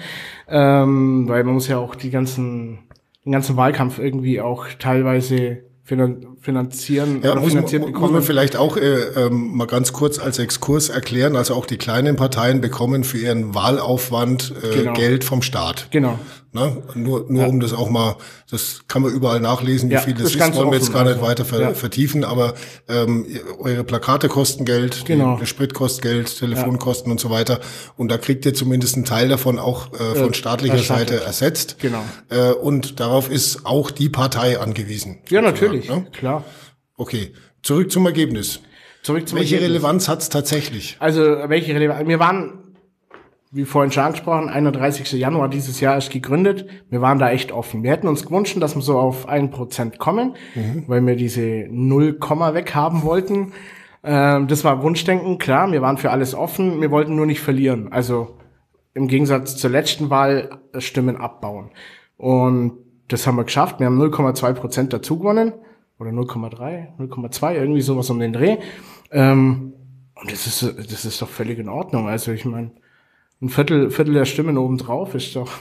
[0.47, 2.79] Ähm, weil man muss ja auch die ganzen,
[3.25, 8.13] den ganzen Wahlkampf irgendwie auch teilweise finanzieren Ja, muss, man- finanziert muss bekommen.
[8.13, 11.35] man vielleicht auch äh, ähm, mal ganz kurz als Exkurs erklären.
[11.35, 14.93] Also auch die kleinen Parteien bekommen für ihren Wahlaufwand äh, Genau.
[14.93, 15.87] Geld vom Staat.
[15.91, 16.17] genau.
[16.53, 16.83] Ne?
[16.93, 18.15] Nur, nur um das auch mal,
[18.51, 21.03] das kann man überall nachlesen, wie Ja, viel das ist ist, wollen wir jetzt gar
[21.03, 21.73] nicht weiter ver ja.
[21.73, 22.53] vertiefen, aber
[22.87, 23.25] ähm,
[23.57, 25.33] eure Plakate kosten Geld, Genau.
[25.33, 27.59] die, der Sprit kostet Geld, Telefonkosten und so weiter.
[27.97, 30.77] Und da kriegt ihr zumindest einen Teil davon auch äh, von staatlicher.
[30.77, 31.77] Seite ersetzt.
[31.79, 32.03] Genau.
[32.29, 35.19] Äh, und darauf ist auch die Partei angewiesen.
[35.29, 36.05] Ja, natürlich, Ne?
[36.11, 36.43] klar.
[36.97, 38.59] Okay, zurück zum Ergebnis.
[39.01, 39.77] Zurück zum Welche Ergebnis.
[39.81, 40.97] Relevanz hat's tatsächlich?
[40.99, 42.07] Also, welche Relevanz?
[42.07, 42.72] Wir waren,
[43.53, 45.11] wie vorhin schon angesprochen, 31.
[45.11, 46.65] Januar dieses Jahr ist gegründet.
[46.89, 47.83] Wir waren da echt offen.
[47.83, 50.35] Wir hätten uns gewünscht, dass wir so auf 1% kommen,
[50.87, 53.53] weil wir diese 0, weghaben wollten.
[54.03, 55.71] Ähm, das war Wunschdenken, klar.
[55.71, 56.81] Wir waren für alles offen.
[56.81, 57.93] Wir wollten nur nicht verlieren.
[57.93, 58.39] Also,
[58.95, 61.69] im Gegensatz zur letzten Wahl äh, Stimmen abbauen.
[62.17, 63.79] Und das haben wir geschafft.
[63.79, 65.53] Wir haben 0,2% dazu gewonnen.
[65.99, 68.57] Oder 0,3, 0,2, irgendwie sowas um den Dreh.
[69.11, 69.73] Ähm,
[70.15, 72.07] und das ist, das ist doch völlig in Ordnung.
[72.07, 72.71] Also ich meine,
[73.43, 75.51] ein Viertel, Viertel der Stimmen obendrauf ist doch.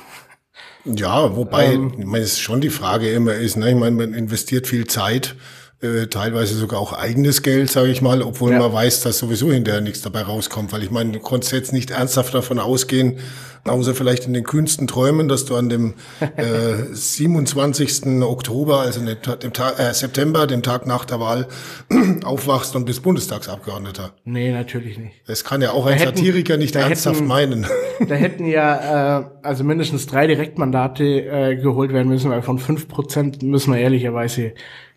[0.84, 1.92] Ja, wobei, Ähm.
[1.98, 4.86] ich meine, es ist schon die Frage immer ist, ne, ich meine, man investiert viel
[4.86, 5.36] Zeit
[5.82, 8.58] äh, teilweise sogar auch eigenes Geld, sage ich mal, obwohl Ja.
[8.60, 10.72] man weiß, dass sowieso hinterher nichts dabei rauskommt.
[10.72, 13.18] Weil ich meine, du konntest jetzt nicht ernsthaft davon ausgehen,
[13.64, 15.94] außer vielleicht in den kühnsten Träumen, dass du an dem
[16.36, 18.22] äh, 27.
[18.22, 21.46] Oktober, also dem, Ta- dem Ta äh, September, dem Tag nach der Wahl,
[22.24, 24.12] aufwachst und bist Bundestagsabgeordneter.
[24.24, 25.14] Nee, natürlich nicht.
[25.26, 27.66] Das kann ja auch ein hätten- Satiriker nicht da ernsthaft hätten- meinen.
[28.08, 32.88] Da hätten ja äh, also mindestens drei Direktmandate äh, geholt werden müssen, weil von fünf
[32.88, 34.54] Prozent müssen wir ehrlicherweise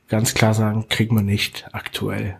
[0.08, 2.38] ganz klar sagen, kriegen wir nicht aktuell.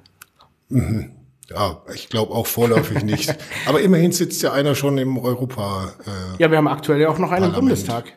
[1.49, 3.36] Ja, ich glaube auch vorläufig nicht.
[3.67, 5.93] Aber immerhin sitzt ja einer schon im Europa.
[6.06, 7.75] Äh, Ja, wir haben aktuell ja auch noch einen im Parlament.
[7.86, 8.13] Bundestag.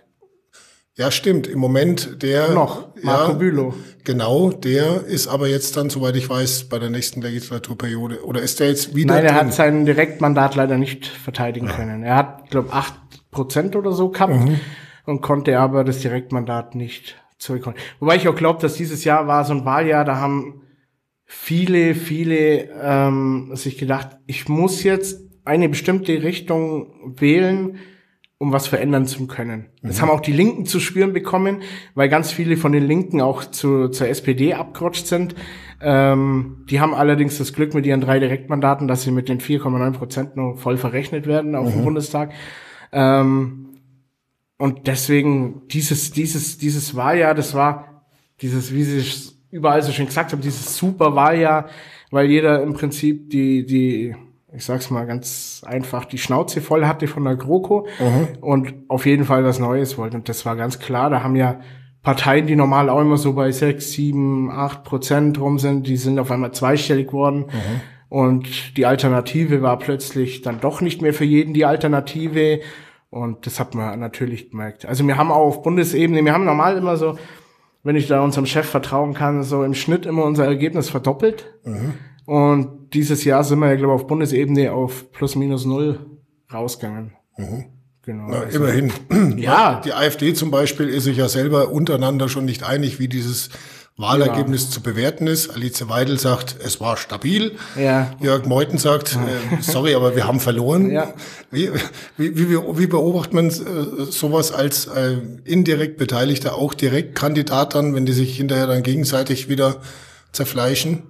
[0.97, 1.47] ja, stimmt.
[1.47, 3.75] Im Moment der Noch, Marco ja, Bülow.
[4.05, 8.25] Genau, der ist aber jetzt dann, soweit ich weiß, bei der nächsten Legislaturperiode.
[8.25, 12.03] Oder ist der jetzt wieder Nein, er hat sein Direktmandat leider nicht verteidigen können.
[12.03, 12.95] Er hat, glaube acht
[13.31, 14.59] Prozent oder so gehabt Mhm.
[15.05, 17.79] und konnte aber das Direktmandat nicht zurückholen.
[18.01, 20.63] Wobei ich auch glaube, dass dieses Jahr war so ein Wahljahr, da haben
[21.25, 27.79] viele, viele ähm, sich gedacht, ich muss jetzt eine bestimmte Richtung wählen,
[28.39, 29.67] um was verändern zu können.
[29.83, 31.63] Das haben auch die Linken zu spüren bekommen,
[31.95, 35.35] weil ganz viele von den Linken auch zu, zur SPD abgerutscht sind.
[35.81, 39.93] Ähm, die haben allerdings das Glück mit ihren drei Direktmandaten, dass sie mit den 4,9
[39.93, 42.33] Prozent noch voll verrechnet werden auf dem Bundestag.
[42.93, 43.68] Ähm,
[44.59, 48.03] und deswegen dieses, dieses, dieses Wahljahr, das war
[48.41, 51.69] dieses, wie sie es überall so schön gesagt haben, dieses super Wahljahr,
[52.11, 54.15] weil jeder im Prinzip die, die,
[54.53, 57.87] ich sag's mal ganz einfach, die Schnauze voll hatte von der GroKo
[58.41, 60.17] und auf jeden Fall was Neues wollte.
[60.17, 61.09] Und das war ganz klar.
[61.11, 61.61] Da haben ja
[62.03, 66.19] Parteien, die normal auch immer so bei sechs, sieben, acht Prozent rum sind, die sind
[66.19, 67.47] auf einmal zweistellig geworden.
[68.09, 72.61] Und die Alternative war plötzlich dann doch nicht mehr für jeden die Alternative.
[73.11, 74.85] Und das hat man natürlich gemerkt.
[74.85, 77.19] Also wir haben auch auf Bundesebene, wir haben normal immer so,
[77.83, 81.55] wenn ich da unserem Chef vertrauen kann, so im Schnitt immer unser Ergebnis verdoppelt.
[82.27, 86.19] Und dieses Jahr sind wir ja, glaube ich, auf Bundesebene auf plus minus null
[86.53, 87.13] rausgegangen.
[88.03, 88.29] Genau.
[88.29, 88.93] Na, also, immerhin.
[89.39, 89.81] Ja.
[89.85, 93.51] Die AfD zum Beispiel ist sich ja selber untereinander schon nicht einig, wie dieses
[93.99, 95.51] Wahlergebnis zu bewerten ist.
[95.51, 97.57] Alice Weidel sagt, es war stabil.
[97.77, 98.13] Ja.
[98.21, 100.93] Jörg Meuthen sagt, äh, sorry, aber wir haben verloren.
[100.93, 101.15] Ja.
[101.51, 101.69] Wie,
[102.17, 108.07] wie, wie, wie beobachtet man äh, sowas als äh, indirekt Beteiligter, auch Direktkandidat dann, wenn
[108.07, 109.81] die sich hinterher dann gegenseitig wieder
[110.31, 111.03] zerfleischen?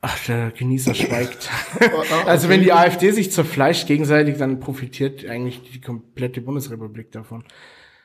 [0.00, 1.50] Ach, der Genießer schweigt.
[2.26, 7.44] also wenn die AfD sich zerfleischt gegenseitig, dann profitiert eigentlich die komplette Bundesrepublik davon.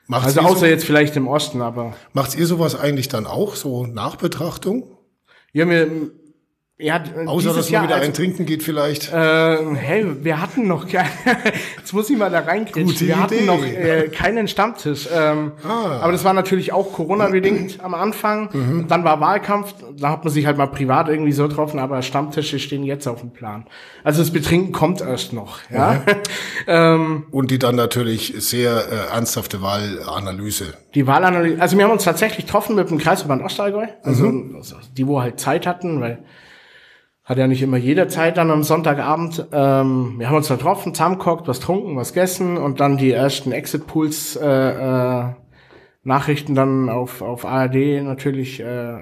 [0.08, 3.56] Macht's Also außer so, jetzt vielleicht im Osten, aber macht's ihr sowas eigentlich dann auch,
[3.56, 4.96] so Nachbetrachtung?
[5.56, 6.12] ja, mir,
[6.78, 9.14] ja, Außer, dass man Jahr, wieder also, ein Trinken geht vielleicht.
[9.14, 11.08] äh, hey, wir hatten noch keine,
[11.78, 12.86] jetzt muss ich mal da reinkriegen.
[12.86, 13.46] Gute Wir hatten Idee.
[13.46, 15.08] noch äh, keinen Stammtisch.
[15.14, 16.00] Ähm, Ah.
[16.02, 18.50] Aber das war natürlich auch Corona-bedingt am Anfang.
[18.50, 22.02] Und dann war Wahlkampf, da hat man sich halt mal privat irgendwie so getroffen, aber
[22.02, 23.66] Stammtische stehen jetzt auf dem Plan.
[24.04, 26.02] Also das Betrinken kommt erst noch, ja.
[26.68, 30.74] ähm, Und die dann natürlich sehr äh, ernsthafte Wahlanalyse.
[30.94, 35.08] Die Wahlanalyse, also wir haben uns tatsächlich getroffen mit dem Kreisverband Ostallgäu, also, also die,
[35.08, 36.20] wo halt Zeit hatten, weil
[37.26, 39.48] hat ja nicht immer jeder Zeit dann am Sonntagabend.
[39.52, 43.52] Ähm, wir haben uns da getroffen, zusammengeguckt, was trunken, was gegessen und dann die ersten
[43.52, 45.24] Exit-Pools äh, äh,
[46.04, 48.94] Nachrichten dann auf, auf ARD natürlich äh,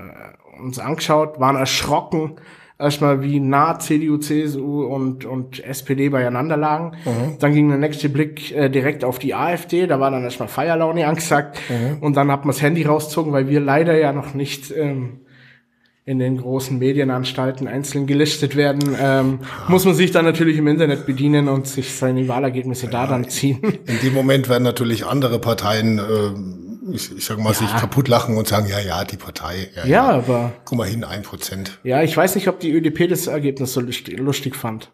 [0.57, 2.35] uns angeschaut, waren erschrocken,
[2.79, 6.93] erstmal wie nah CDU, CSU und, und SPD beieinander lagen.
[7.39, 11.05] Dann ging der nächste Blick äh, direkt auf die AfD, da war dann erstmal Feierlaune
[11.07, 11.59] angesagt
[11.99, 15.19] und dann hat man das Handy rausgezogen, weil wir leider ja noch nicht ähm,
[16.05, 19.39] in den großen Medienanstalten einzeln gelistet werden, ähm,
[19.69, 23.61] muss man sich dann natürlich im Internet bedienen und sich seine Wahlergebnisse da dann ziehen.
[23.85, 28.35] In dem Moment werden natürlich andere Parteien, äh, ich, ich sag mal, sich kaputt lachen
[28.35, 29.69] und sagen, ja, ja, die Partei.
[29.75, 31.79] Ja, Ja, aber Guck mal hin, ein Prozent.
[31.83, 34.91] Ja, ich weiß nicht, ob die ÖDP das Ergebnis so lustig, lustig fand.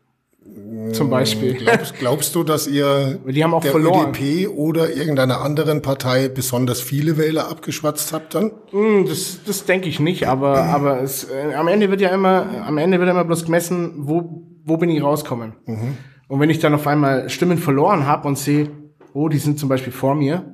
[0.94, 1.54] Zum Beispiel.
[1.56, 4.10] Glaubst, glaubst du, dass ihr Die haben auch der verloren.
[4.10, 8.52] ÖDP oder irgendeiner anderen Partei besonders viele Wähler abgeschwatzt habt dann?
[8.72, 12.46] Hm, das, das denke ich nicht, aber, aber es, äh, am Ende wird ja immer,
[12.66, 15.54] am Ende wird immer bloß gemessen, wo, wo bin ich rauskommen.
[16.28, 18.70] Und wenn ich dann auf einmal Stimmen verloren habe und sehe,
[19.14, 20.46] oh, die sind zum Beispiel vor mir,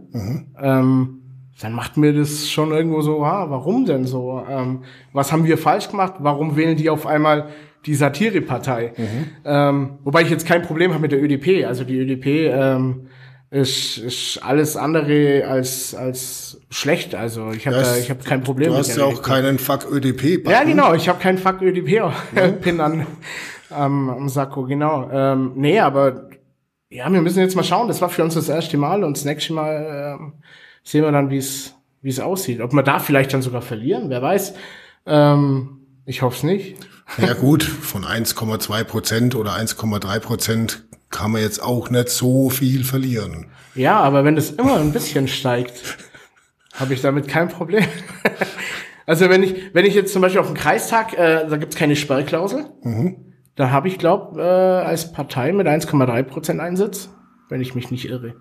[0.61, 1.21] ähm,
[1.61, 4.43] dann macht mir das schon irgendwo so, ah, warum denn so?
[4.49, 6.15] Ähm, was haben wir falsch gemacht?
[6.19, 7.49] Warum wählen die auf einmal
[7.85, 8.93] die Satirepartei?
[9.43, 11.65] Ähm, wobei ich jetzt kein Problem habe mit der ÖDP.
[11.65, 13.07] Also die ÖDP ähm,
[13.51, 17.15] ist, ist alles andere als, als schlecht.
[17.15, 19.23] Also ich habe ich habe kein Problem Du mit hast der ja auch ÖDP.
[19.23, 20.47] keinen Fuck ÖDP.
[20.49, 23.07] Ja, genau, ich habe keinen Fuck ÖDP-Pin an
[23.69, 25.09] am, am Sakko, genau.
[25.11, 26.29] Ähm, nee, aber
[26.89, 27.87] ja, wir müssen jetzt mal schauen.
[27.87, 30.33] Das war für uns das erste Mal und das nächste Mal ähm,
[30.83, 32.61] sehen wir dann, wie es wie es aussieht.
[32.61, 34.53] Ob wir da vielleicht dann sogar verlieren, wer weiß.
[35.07, 36.75] Ähm, ich hoffe es nicht.
[37.17, 42.83] Ja gut, von 1,2 Prozent oder 1,3 Prozent kann man jetzt auch nicht so viel
[42.83, 43.47] verlieren.
[43.73, 45.97] Ja, aber wenn es immer ein bisschen steigt,
[46.73, 47.85] habe ich damit kein Problem.
[49.05, 51.95] also wenn ich, wenn ich jetzt zum Beispiel auf dem Kreistag, äh, da gibt's keine
[51.95, 53.17] Sperrklausel, mhm.
[53.55, 54.45] da habe ich, glaube äh,
[54.85, 57.09] als Partei mit 1,3 Prozent Einsitz,
[57.49, 58.35] wenn ich mich nicht irre.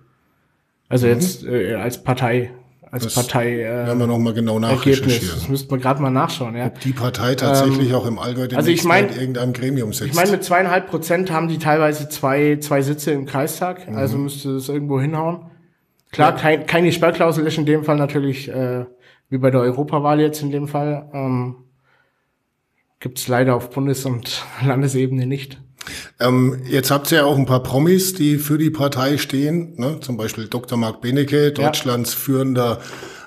[0.89, 1.13] Also mhm.
[1.13, 2.51] jetzt äh, als Partei
[2.95, 3.59] als das Partei.
[3.59, 5.35] Äh, werden wir noch mal genau nachrecherchieren.
[5.35, 6.55] Das müsste man gerade mal nachschauen.
[6.55, 6.67] Ja.
[6.67, 10.11] Ob die Partei tatsächlich ähm, auch im Allgäu also ich mein, in irgendeinem Gremium sitzt.
[10.11, 13.89] Ich meine, mit zweieinhalb Prozent haben die teilweise zwei, zwei Sitze im Kreistag.
[13.89, 13.97] Mhm.
[13.97, 15.51] Also müsste es irgendwo hinhauen.
[16.11, 16.37] Klar, ja.
[16.37, 18.85] kein, keine Sperrklausel ist in dem Fall natürlich, äh,
[19.29, 21.57] wie bei der Europawahl jetzt in dem Fall, ähm,
[23.01, 25.61] gibt es leider auf Bundes- und Landesebene nicht.
[26.19, 29.99] Ähm, jetzt habt ihr ja auch ein paar Promis, die für die Partei stehen, ne?
[30.01, 30.77] zum Beispiel Dr.
[30.77, 32.19] Marc Benecke, Deutschlands ja.
[32.19, 32.79] führender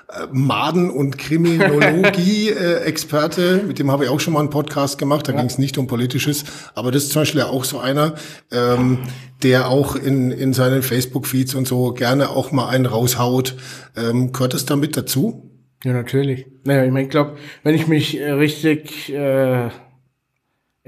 [0.09, 5.33] äh, Maden- und Kriminologie-Experte, mit dem habe ich auch schon mal einen Podcast gemacht, da
[5.33, 5.39] ja.
[5.39, 8.15] ging es nicht um Politisches, aber das ist zum Beispiel ja auch so einer,
[8.51, 8.99] ähm,
[9.43, 13.55] der auch in, in seinen Facebook-Feeds und so gerne auch mal einen raushaut.
[13.95, 15.51] Ähm, gehört das damit dazu?
[15.83, 16.47] Ja, natürlich.
[16.65, 19.69] Naja, ich meine, ich glaube, wenn ich mich äh, richtig äh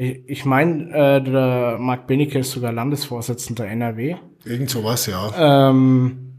[0.01, 4.15] ich, meine, äh, der Marc Benecke ist sogar Landesvorsitzender NRW.
[4.43, 5.69] Irgend sowas, ja.
[5.69, 6.37] Ähm,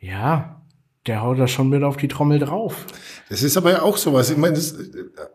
[0.00, 0.62] ja,
[1.06, 2.86] der haut da schon mit auf die Trommel drauf.
[3.28, 4.30] Das ist aber ja auch sowas.
[4.30, 4.58] Ich meine,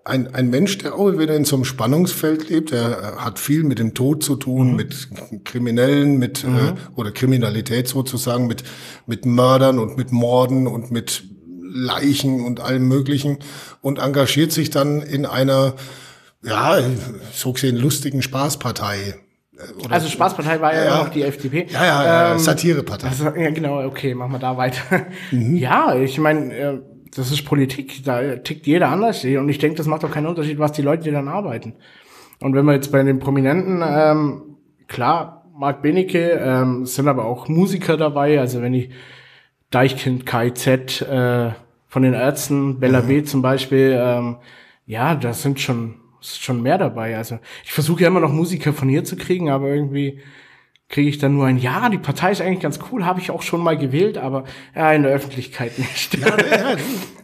[0.04, 3.80] ein, ein Mensch, der auch wieder in so einem Spannungsfeld lebt, der hat viel mit
[3.80, 4.76] dem Tod zu tun, mhm.
[4.76, 5.10] mit
[5.46, 6.58] Kriminellen, mit mhm.
[6.58, 8.64] äh, oder Kriminalität sozusagen, mit
[9.06, 11.24] mit Mördern und mit Morden und mit
[11.74, 13.38] Leichen und allem Möglichen
[13.80, 15.76] und engagiert sich dann in einer
[16.44, 16.78] ja,
[17.34, 19.16] so gesehen lustigen Spaßpartei.
[19.84, 21.68] Oder also Spaßpartei war ja, ja noch die FDP.
[21.72, 23.08] Ja, ja, ja ähm, Satirepartei.
[23.08, 25.06] Also, ja, genau, okay, machen wir da weiter.
[25.32, 25.56] Mhm.
[25.58, 26.80] Ja, ich meine, äh,
[27.16, 29.24] das ist Politik, da tickt jeder anders.
[29.24, 31.76] Und ich denke, das macht auch keinen Unterschied, was die Leute dann arbeiten.
[32.40, 37.48] Und wenn wir jetzt bei den Prominenten, ähm, klar, Marc Benecke, ähm, sind aber auch
[37.48, 38.40] Musiker dabei.
[38.40, 38.90] Also wenn ich
[39.70, 41.52] Deichkind, KIZ, äh,
[41.88, 43.08] von den Ärzten, Bella mhm.
[43.08, 44.38] B zum Beispiel, ähm,
[44.86, 47.18] ja, das sind schon ist schon mehr dabei.
[47.18, 50.22] Also ich versuche ja immer noch Musiker von hier zu kriegen, aber irgendwie
[50.90, 53.42] kriege ich dann nur ein Ja, die Partei ist eigentlich ganz cool, habe ich auch
[53.42, 54.44] schon mal gewählt, aber
[54.76, 56.18] ja, in der Öffentlichkeit nicht.
[56.18, 56.76] Ja, ja,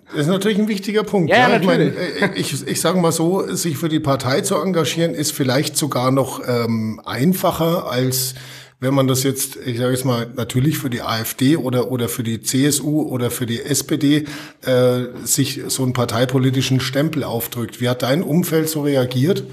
[0.10, 1.30] das ist natürlich ein wichtiger Punkt.
[1.30, 1.60] Ja, ja.
[1.60, 1.94] Ich, meine,
[2.36, 6.42] ich, ich sage mal so, sich für die Partei zu engagieren, ist vielleicht sogar noch
[6.48, 8.36] ähm, einfacher als
[8.80, 12.24] wenn man das jetzt, ich sage jetzt mal, natürlich für die AfD oder, oder für
[12.24, 14.26] die CSU oder für die SPD
[14.66, 17.82] äh, sich so einen parteipolitischen Stempel aufdrückt.
[17.82, 19.44] Wie hat dein Umfeld so reagiert?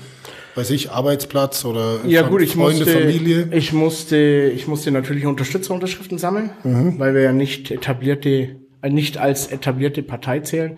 [0.56, 3.48] Weiß ich, Arbeitsplatz oder ja, gut, ich Freunde, musste, Familie?
[3.50, 6.98] Ich musste, ich musste natürlich Unterstützerunterschriften sammeln, mhm.
[6.98, 10.76] weil wir ja nicht etablierte, äh, nicht als etablierte Partei zählen.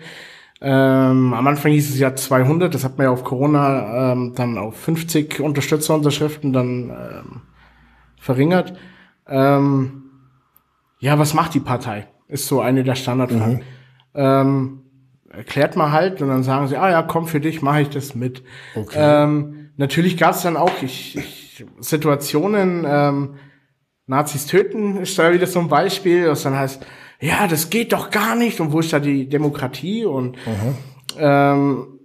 [0.63, 4.57] Ähm, am Anfang hieß es ja 200, das hat man ja auf Corona ähm, dann
[4.57, 7.43] auf 50 Unterstützerunterschriften dann ähm,
[8.19, 8.75] verringert.
[9.29, 10.05] Ähm,
[10.99, 12.09] ja, was macht die Partei?
[12.29, 13.59] Ist so eine der Standardfragen.
[13.59, 13.63] Mhm.
[14.15, 14.83] Ähm,
[15.31, 18.15] erklärt mal halt und dann sagen sie, ah ja, komm, für dich mache ich das
[18.15, 18.43] mit.
[18.75, 18.97] Okay.
[18.99, 23.35] Ähm, natürlich gab es dann auch ich, ich, Situationen, ähm,
[24.07, 26.85] Nazis töten ist da wieder so ein Beispiel, was dann heißt,
[27.21, 30.77] ja, das geht doch gar nicht und wo ist da die Demokratie und mhm.
[31.19, 31.96] ähm,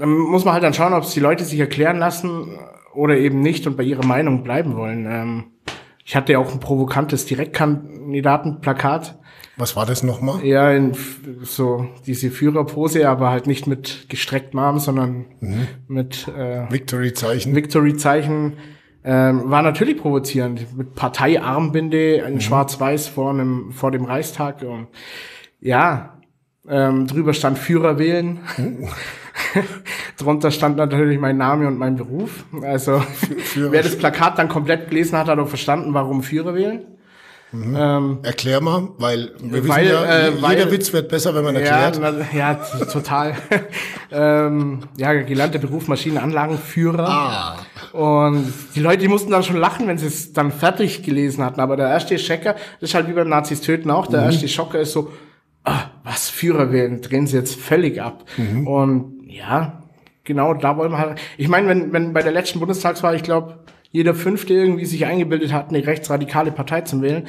[0.00, 2.58] dann muss man halt dann schauen, ob es die Leute sich erklären lassen
[2.94, 5.06] oder eben nicht und bei ihrer Meinung bleiben wollen.
[5.08, 5.44] Ähm,
[6.06, 9.18] ich hatte ja auch ein provokantes Direktkandidatenplakat.
[9.58, 10.42] Was war das nochmal?
[10.42, 10.92] Ja, in
[11.42, 15.66] so diese Führerpose, aber halt nicht mit gestrecktem Arm, sondern mhm.
[15.86, 17.54] mit äh, Victory-Zeichen.
[17.54, 18.54] Victory-Zeichen.
[19.04, 20.76] Ähm, war natürlich provozierend.
[20.78, 22.40] Mit Parteiarmbinde, ein mhm.
[22.40, 24.62] Schwarz-Weiß vor, einem, vor dem Reichstag.
[24.62, 24.88] Und
[25.60, 26.18] ja,
[26.66, 28.40] ähm, drüber stand Führer wählen.
[28.56, 28.88] Mhm.
[30.18, 32.44] Drunter stand natürlich mein Name und mein Beruf.
[32.62, 33.02] Also
[33.54, 36.84] wer das Plakat dann komplett gelesen hat, hat auch verstanden, warum Führer wählen.
[37.52, 37.76] Mhm.
[37.76, 41.42] Ähm, Erklär mal, weil wir weil, wissen ja, äh, jeder weil, Witz wird besser, wenn
[41.42, 41.98] man erklärt.
[41.98, 43.34] Ja, na, ja total.
[44.12, 47.08] ähm, ja, gelernter Beruf Maschinenanlagenführer.
[47.08, 47.56] Ah.
[47.92, 51.60] Und die Leute, die mussten dann schon lachen, wenn sie es dann fertig gelesen hatten.
[51.60, 54.26] Aber der erste Checker, das ist halt wie beim Nazis töten auch, der mhm.
[54.26, 55.10] erste Schocker ist so,
[55.64, 58.26] ah, was Führer wählen, drehen sie jetzt völlig ab.
[58.36, 58.66] Mhm.
[58.68, 59.82] Und ja,
[60.24, 61.20] genau, da wollen wir halt.
[61.38, 63.60] Ich meine, wenn, wenn bei der letzten Bundestagswahl, ich glaube,
[63.92, 67.26] jeder Fünfte irgendwie sich eingebildet hat, eine rechtsradikale Partei zu wählen,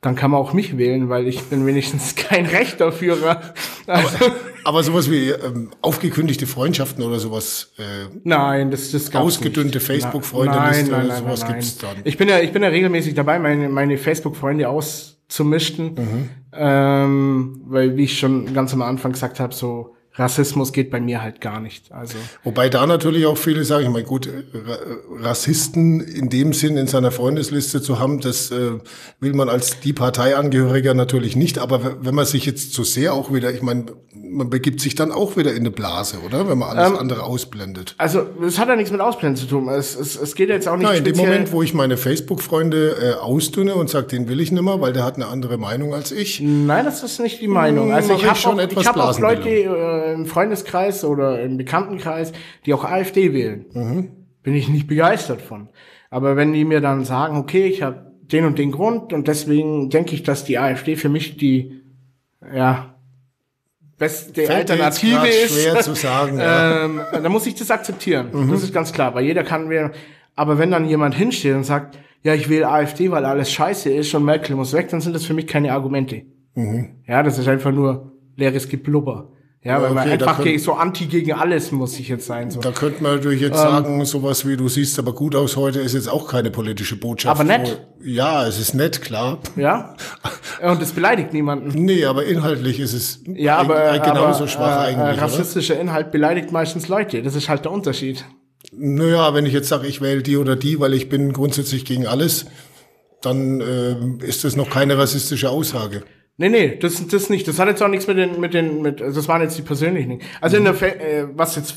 [0.00, 3.54] dann kann man auch mich wählen, weil ich bin wenigstens kein rechter Führer.
[3.86, 4.34] Also, aber,
[4.64, 7.72] aber sowas wie ähm, aufgekündigte Freundschaften oder sowas.
[7.78, 11.60] Äh, nein, das das ausgedünnte Facebook-Freunde nein, nein, nein, sowas nein, nein.
[11.60, 11.96] gibt's dann.
[12.04, 16.30] Ich bin ja ich bin ja regelmäßig dabei, meine meine Facebook-Freunde auszumischen, mhm.
[16.52, 21.22] ähm, weil wie ich schon ganz am Anfang gesagt habe, so Rassismus geht bei mir
[21.22, 21.90] halt gar nicht.
[21.90, 24.28] Also Wobei da natürlich auch viele sagen, ich meine, gut,
[25.10, 28.78] Rassisten in dem Sinn in seiner Freundesliste zu haben, das äh,
[29.18, 31.58] will man als die Parteiangehöriger natürlich nicht.
[31.58, 33.86] Aber wenn man sich jetzt zu sehr auch wieder, ich meine,
[34.34, 36.48] man begibt sich dann auch wieder in eine Blase, oder?
[36.48, 37.94] Wenn man alles ähm, andere ausblendet.
[37.98, 39.68] Also es hat ja nichts mit Ausblenden zu tun.
[39.68, 40.86] Es, es, es geht jetzt auch nicht.
[40.86, 44.52] Nein, in dem Moment, wo ich meine Facebook-Freunde äh, ausdünne und sage, den will ich
[44.52, 46.40] nicht mehr, weil der hat eine andere Meinung als ich.
[46.40, 47.88] Nein, das ist nicht die Meinung.
[47.88, 52.32] Hm, also ich habe auch, ich hab auch Leute äh, im Freundeskreis oder im Bekanntenkreis,
[52.66, 53.66] die auch AfD wählen.
[53.72, 54.10] Mhm.
[54.42, 55.68] Bin ich nicht begeistert von.
[56.10, 59.90] Aber wenn die mir dann sagen, okay, ich habe den und den Grund und deswegen
[59.90, 61.80] denke ich, dass die AfD für mich die
[62.54, 62.93] ja
[63.98, 65.62] beste Fällt Alternative ist.
[65.62, 66.38] Schwer zu sagen.
[66.38, 66.84] Ja.
[66.84, 68.28] ähm, dann muss ich das akzeptieren.
[68.32, 68.50] Mhm.
[68.50, 69.92] Das ist ganz klar, weil jeder kann mir.
[70.36, 74.14] Aber wenn dann jemand hinsteht und sagt, ja, ich wähle AfD, weil alles scheiße ist
[74.14, 76.22] und Merkel muss weg, dann sind das für mich keine Argumente.
[76.54, 76.96] Mhm.
[77.06, 79.30] Ja, das ist einfach nur leeres Geblubber.
[79.64, 82.50] Ja, weil okay, man einfach könnt, so anti gegen alles muss ich jetzt sein.
[82.50, 82.60] So.
[82.60, 85.80] Da könnte man natürlich jetzt ähm, sagen, sowas wie du siehst aber gut aus heute
[85.80, 87.40] ist jetzt auch keine politische Botschaft.
[87.40, 87.80] Aber nett.
[88.02, 89.38] ja, es ist nett, klar.
[89.56, 89.96] Ja.
[90.62, 91.82] Und es beleidigt niemanden.
[91.82, 95.22] Nee, aber inhaltlich ist es ja, aber, genauso aber, schwach äh, eigentlich.
[95.22, 97.22] Rassistischer Inhalt beleidigt meistens Leute.
[97.22, 98.22] Das ist halt der Unterschied.
[98.70, 102.06] Naja, wenn ich jetzt sage, ich wähle die oder die, weil ich bin grundsätzlich gegen
[102.06, 102.44] alles,
[103.22, 106.02] dann äh, ist das noch keine rassistische Aussage.
[106.36, 107.46] Nee, nee, das, das nicht.
[107.46, 109.62] Das hat jetzt auch nichts mit den, mit den, mit, also das waren jetzt die
[109.62, 110.20] persönlichen.
[110.40, 111.76] Also in der, äh, was jetzt,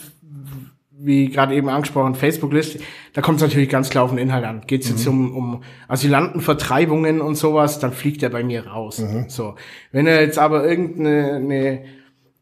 [0.92, 2.80] wie gerade eben angesprochen, Facebook-Liste,
[3.14, 4.62] da kommt es natürlich ganz klar auf den Inhalt an.
[4.66, 4.96] Geht es mhm.
[4.96, 8.98] jetzt um, um Asylantenvertreibungen und sowas, dann fliegt er bei mir raus.
[9.00, 9.26] Mhm.
[9.28, 9.54] So.
[9.92, 11.82] Wenn er jetzt aber irgendeine, eine,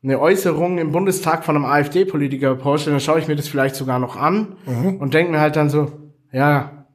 [0.02, 4.00] eine Äußerung im Bundestag von einem AfD-Politiker postet, dann schaue ich mir das vielleicht sogar
[4.00, 4.98] noch an mhm.
[4.98, 5.92] und denke mir halt dann so,
[6.32, 6.86] ja,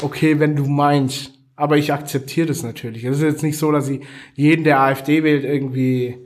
[0.00, 3.04] okay, wenn du meinst, aber ich akzeptiere das natürlich.
[3.04, 4.00] Es ist jetzt nicht so, dass ich
[4.34, 6.16] jeden, der AfD wählt, irgendwie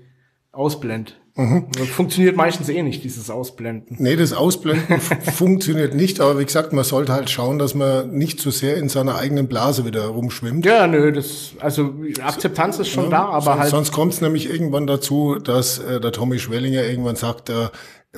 [0.51, 1.21] ausblend.
[1.35, 1.67] Mhm.
[1.75, 3.99] Funktioniert meistens eh nicht, dieses Ausblenden.
[4.01, 4.99] Nee, das Ausblenden
[5.35, 8.89] funktioniert nicht, aber wie gesagt, man sollte halt schauen, dass man nicht zu sehr in
[8.89, 10.65] seiner eigenen Blase wieder rumschwimmt.
[10.65, 13.71] Ja, nö, das, also Akzeptanz ist schon ja, da, aber sonst, halt.
[13.71, 17.69] Sonst kommt es nämlich irgendwann dazu, dass äh, der Tommy Schwellinger irgendwann sagt, äh,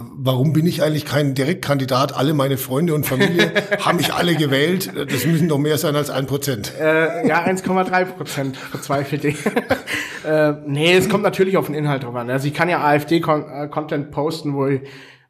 [0.00, 2.16] warum bin ich eigentlich kein Direktkandidat?
[2.16, 4.92] Alle meine Freunde und Familie haben mich alle gewählt.
[4.94, 6.72] Das müssen doch mehr sein als ein Prozent.
[6.80, 9.36] Äh, ja, 1,3 Prozent verzweifelt ich.
[10.26, 12.30] äh, nee, es kommt natürlich auf den Inhalt drauf an.
[12.30, 14.82] Also ich kann ja AfD-Content äh, posten, wo ich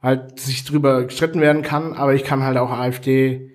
[0.02, 3.52] halt sich drüber gestritten werden kann, aber ich kann halt auch AfD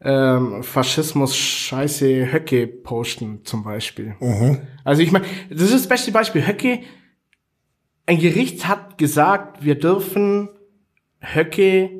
[0.00, 4.14] ähm, Faschismus Scheiße Höcke posten zum Beispiel.
[4.20, 4.58] Mhm.
[4.84, 6.46] Also ich meine, das ist das beste Beispiel.
[6.46, 6.80] Höcke
[8.06, 10.48] ein Gericht hat gesagt, wir dürfen
[11.20, 11.90] Höcke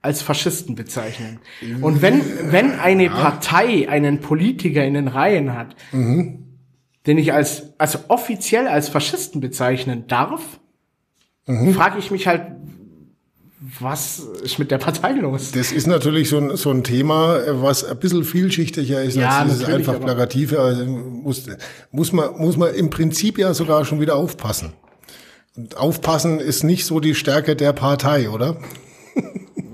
[0.00, 1.38] als Faschisten bezeichnen.
[1.80, 3.14] Und wenn, wenn eine ja.
[3.14, 6.58] Partei einen Politiker in den Reihen hat, mhm.
[7.06, 10.42] den ich als, also offiziell als Faschisten bezeichnen darf,
[11.46, 11.72] mhm.
[11.72, 12.42] frage ich mich halt,
[13.78, 15.52] was ist mit der Partei los?
[15.52, 19.52] Das ist natürlich so ein, so ein Thema, was ein bisschen vielschichtiger ist ja, als
[19.52, 20.58] dieses einfach plakative.
[20.58, 21.46] Also muss,
[21.92, 24.72] muss, man, muss man im Prinzip ja sogar schon wieder aufpassen.
[25.54, 28.56] Und aufpassen ist nicht so die Stärke der Partei, oder?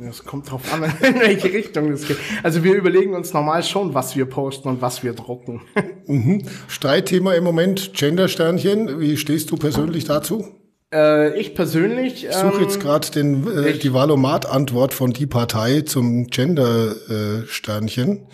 [0.01, 2.17] Das kommt drauf an, in welche Richtung es geht.
[2.43, 5.63] Also wir überlegen uns normal schon, was wir posten und was wir drucken.
[6.11, 6.43] Mhm.
[6.69, 8.99] Streitthema im Moment, Gender-Sternchen.
[8.99, 10.49] Wie stehst du persönlich dazu?
[10.91, 12.25] Äh, ich persönlich.
[12.25, 18.27] Ich suche ähm, jetzt gerade äh, die Valomat-Antwort von die Partei zum Gender-Sternchen.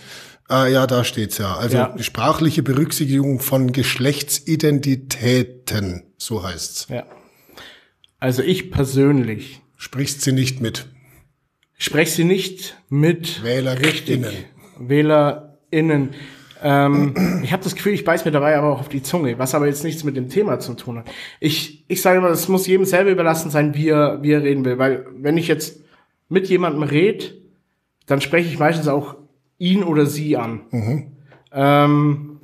[0.46, 1.56] Ah, ja, da steht's ja.
[1.56, 1.92] Also ja.
[1.98, 6.86] sprachliche Berücksichtigung von Geschlechtsidentitäten, so heißt's.
[6.90, 7.02] Ja.
[8.24, 9.60] Also ich persönlich.
[9.76, 10.86] Sprichst sie nicht mit?
[11.76, 13.44] Sprech sie nicht mit.
[13.44, 14.32] WählerInnen.
[14.78, 16.14] WählerInnen.
[16.62, 19.54] Ähm, ich habe das Gefühl, ich beiß mir dabei aber auch auf die Zunge, was
[19.54, 21.10] aber jetzt nichts mit dem Thema zu tun hat.
[21.38, 24.64] Ich, ich sage immer, es muss jedem selber überlassen sein, wie er, wie er reden
[24.64, 24.78] will.
[24.78, 25.82] Weil wenn ich jetzt
[26.30, 27.26] mit jemandem rede,
[28.06, 29.16] dann spreche ich meistens auch
[29.58, 30.62] ihn oder sie an.
[30.70, 31.12] Mhm.
[31.52, 32.40] Ähm,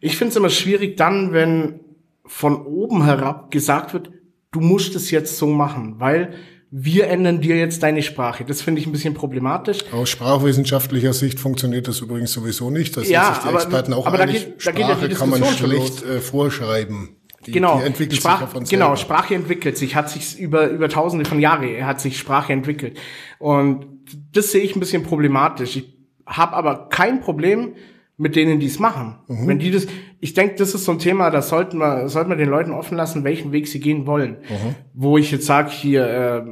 [0.00, 1.80] ich finde es immer schwierig dann, wenn
[2.24, 4.10] von oben herab gesagt wird,
[4.50, 6.34] du musst es jetzt so machen, weil
[6.70, 8.44] wir ändern dir jetzt deine Sprache.
[8.44, 9.78] Das finde ich ein bisschen problematisch.
[9.90, 12.96] Aus sprachwissenschaftlicher Sicht funktioniert das übrigens sowieso nicht.
[12.96, 14.52] Das ja, sind sich die aber, Experten auch aber einig.
[14.62, 17.16] Da geht, da Sprache geht ja kann man schlecht äh, vorschreiben.
[17.46, 20.68] Die, genau, die entwickelt Sprach, sich ja von genau, Sprache entwickelt sich, hat sich über,
[20.68, 22.98] über tausende von Jahren hat sich Sprache entwickelt.
[23.38, 23.86] Und
[24.32, 25.76] das sehe ich ein bisschen problematisch.
[25.76, 25.94] Ich
[26.26, 27.74] habe aber kein Problem,
[28.18, 29.20] mit denen die es machen.
[29.28, 29.46] Mhm.
[29.46, 29.86] Wenn die das,
[30.20, 32.96] ich denke, das ist so ein Thema, da sollten wir, sollten wir den Leuten offen
[32.96, 34.38] lassen, welchen Weg sie gehen wollen.
[34.48, 34.74] Mhm.
[34.94, 36.42] Wo ich jetzt sage, hier äh,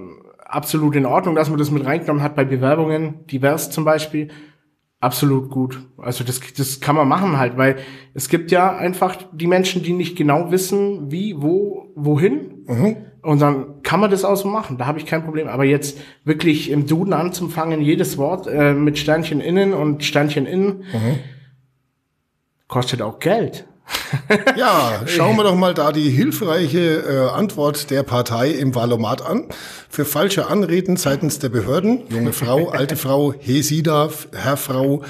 [0.45, 4.29] absolut in Ordnung, dass man das mit reingenommen hat bei Bewerbungen, divers zum Beispiel,
[5.01, 5.81] absolut gut.
[5.99, 7.77] Also das, das kann man machen halt, weil
[8.15, 12.97] es gibt ja einfach die Menschen, die nicht genau wissen, wie, wo, wohin Mhm.
[13.23, 15.49] Und dann kann man das auch so machen, da habe ich kein Problem.
[15.49, 20.79] Aber jetzt wirklich im Duden anzufangen, jedes Wort äh, mit Sternchen innen und Sternchen innen,
[20.93, 21.19] mhm.
[22.69, 23.67] Kostet auch Geld.
[24.57, 29.49] ja, schauen wir doch mal da die hilfreiche äh, Antwort der Partei im Wahlomat an.
[29.89, 35.03] Für falsche Anreden seitens der Behörden, junge Frau, alte Frau, Hesida, Herr Frau,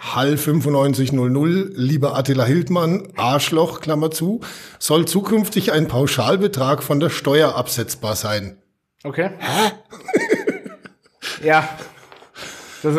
[0.00, 4.40] Hall 9500, lieber Attila Hildmann, Arschloch, Klammer zu,
[4.78, 8.58] soll zukünftig ein Pauschalbetrag von der Steuer absetzbar sein.
[9.02, 9.30] Okay.
[9.38, 9.72] Hä?
[11.44, 11.68] ja.
[12.82, 12.98] Das,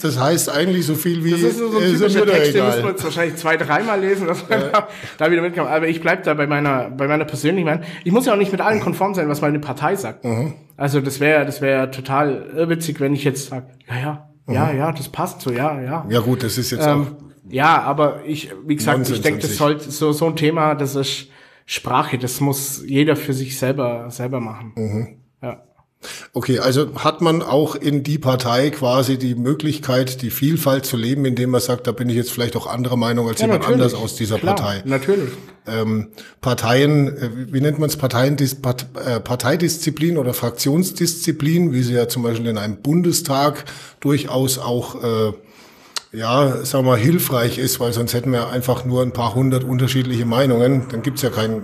[0.00, 1.30] das, heißt eigentlich so viel wie.
[1.30, 4.26] Das ist so ein äh, typischer Text, den müssen wir jetzt wahrscheinlich zwei, dreimal lesen,
[4.26, 4.68] dass man ja.
[4.68, 5.68] da, da, wieder mitkommt.
[5.68, 7.84] Aber ich bleib da bei meiner, bei meiner persönlichen Meinung.
[8.04, 10.24] Ich muss ja auch nicht mit allen konform sein, was meine Partei sagt.
[10.24, 10.54] Mhm.
[10.76, 14.54] Also das wäre, das wäre total irrwitzig, wenn ich jetzt sage, ja, ja, Mhm.
[14.54, 16.06] Ja, ja, das passt so, ja, ja.
[16.08, 17.06] Ja gut, das ist jetzt ähm, auch.
[17.48, 20.94] Ja, aber ich, wie gesagt, Nonsens ich denke, das sollte so, so ein Thema, das
[20.94, 21.28] ist
[21.66, 24.72] Sprache, das muss jeder für sich selber, selber machen.
[24.76, 25.08] Mhm.
[25.42, 25.62] Ja.
[26.32, 31.24] Okay, also hat man auch in die Partei quasi die Möglichkeit, die Vielfalt zu leben,
[31.24, 33.94] indem man sagt, da bin ich jetzt vielleicht auch anderer Meinung als ja, jemand anders
[33.94, 34.82] aus dieser Klar, Partei.
[34.84, 35.30] Natürlich.
[35.66, 36.08] Ähm,
[36.40, 42.08] Parteien, äh, wie nennt man es, Parteiendis, Part, äh, Parteidisziplin oder Fraktionsdisziplin, wie sie ja
[42.08, 43.64] zum Beispiel in einem Bundestag
[44.00, 45.32] durchaus auch äh,
[46.12, 49.64] ja, sagen wir mal, hilfreich ist, weil sonst hätten wir einfach nur ein paar hundert
[49.64, 50.86] unterschiedliche Meinungen.
[50.90, 51.62] Dann gibt's ja kein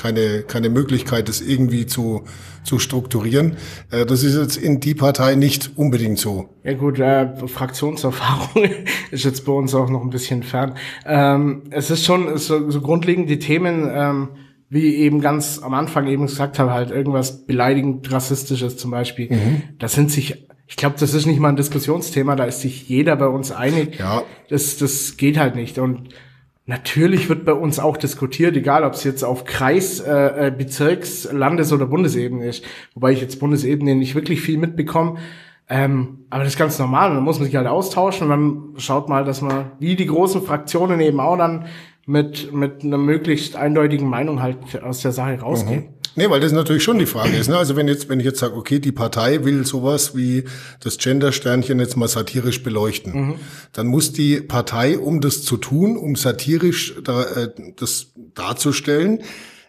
[0.00, 2.24] keine, keine Möglichkeit, das irgendwie zu,
[2.64, 3.56] zu strukturieren.
[3.90, 6.48] Äh, das ist jetzt in die Partei nicht unbedingt so.
[6.64, 8.64] Ja gut, äh, Fraktionserfahrung
[9.10, 10.74] ist jetzt bei uns auch noch ein bisschen fern.
[11.04, 14.28] Ähm, es ist schon so, so grundlegende Themen, ähm,
[14.70, 19.30] wie eben ganz am Anfang eben gesagt habe, halt irgendwas beleidigend rassistisches zum Beispiel.
[19.30, 19.62] Mhm.
[19.78, 23.16] Das sind sich ich glaube, das ist nicht mal ein Diskussionsthema, da ist sich jeder
[23.16, 23.98] bei uns einig.
[23.98, 24.22] Ja.
[24.50, 25.78] Das, das geht halt nicht.
[25.78, 26.10] Und
[26.70, 31.28] Natürlich wird bei uns auch diskutiert, egal ob es jetzt auf Kreis, äh, äh, Bezirks-,
[31.32, 32.64] Landes- oder Bundesebene ist.
[32.94, 35.18] Wobei ich jetzt Bundesebene nicht wirklich viel mitbekomme.
[35.68, 39.08] Ähm, aber das ist ganz normal dann muss man sich halt austauschen und dann schaut
[39.08, 41.64] mal, dass man, wie die großen Fraktionen eben auch dann
[42.06, 45.80] mit, mit einer möglichst eindeutigen Meinung halt aus der Sache rausgehen.
[45.80, 45.94] Mhm.
[46.16, 47.48] Nee, weil das natürlich schon die Frage ist.
[47.48, 47.56] Ne?
[47.56, 50.44] Also wenn jetzt, wenn ich jetzt sage, okay, die Partei will sowas wie
[50.80, 53.34] das Gender-Sternchen jetzt mal satirisch beleuchten, mhm.
[53.72, 59.22] dann muss die Partei, um das zu tun, um satirisch da, äh, das darzustellen,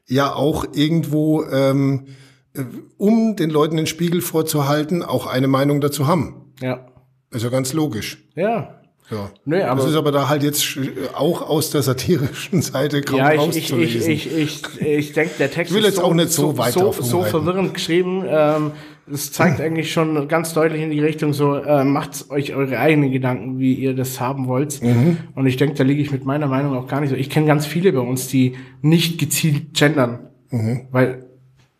[0.07, 2.07] ja auch irgendwo, ähm,
[2.55, 2.63] äh,
[2.97, 6.53] um den Leuten den Spiegel vorzuhalten, auch eine Meinung dazu haben.
[6.59, 6.87] Ja.
[7.29, 8.17] Ist ja ganz logisch.
[8.35, 8.80] Ja.
[9.11, 9.29] Ja.
[9.43, 10.77] Nee, aber das ist aber da halt jetzt
[11.13, 13.57] auch aus der satirischen Seite kaum ja, ich.
[13.57, 16.57] Ich, ich, ich, ich, ich denke, der Text ich will jetzt so, auch nicht so,
[16.57, 18.23] weit so, so verwirrend geschrieben.
[18.27, 18.71] Ähm,
[19.11, 23.11] es zeigt eigentlich schon ganz deutlich in die Richtung so, äh, macht euch eure eigenen
[23.11, 24.81] Gedanken, wie ihr das haben wollt.
[24.81, 25.17] Mhm.
[25.35, 27.15] Und ich denke, da liege ich mit meiner Meinung auch gar nicht so.
[27.15, 30.29] Ich kenne ganz viele bei uns, die nicht gezielt gendern.
[30.49, 30.87] Mhm.
[30.91, 31.25] Weil,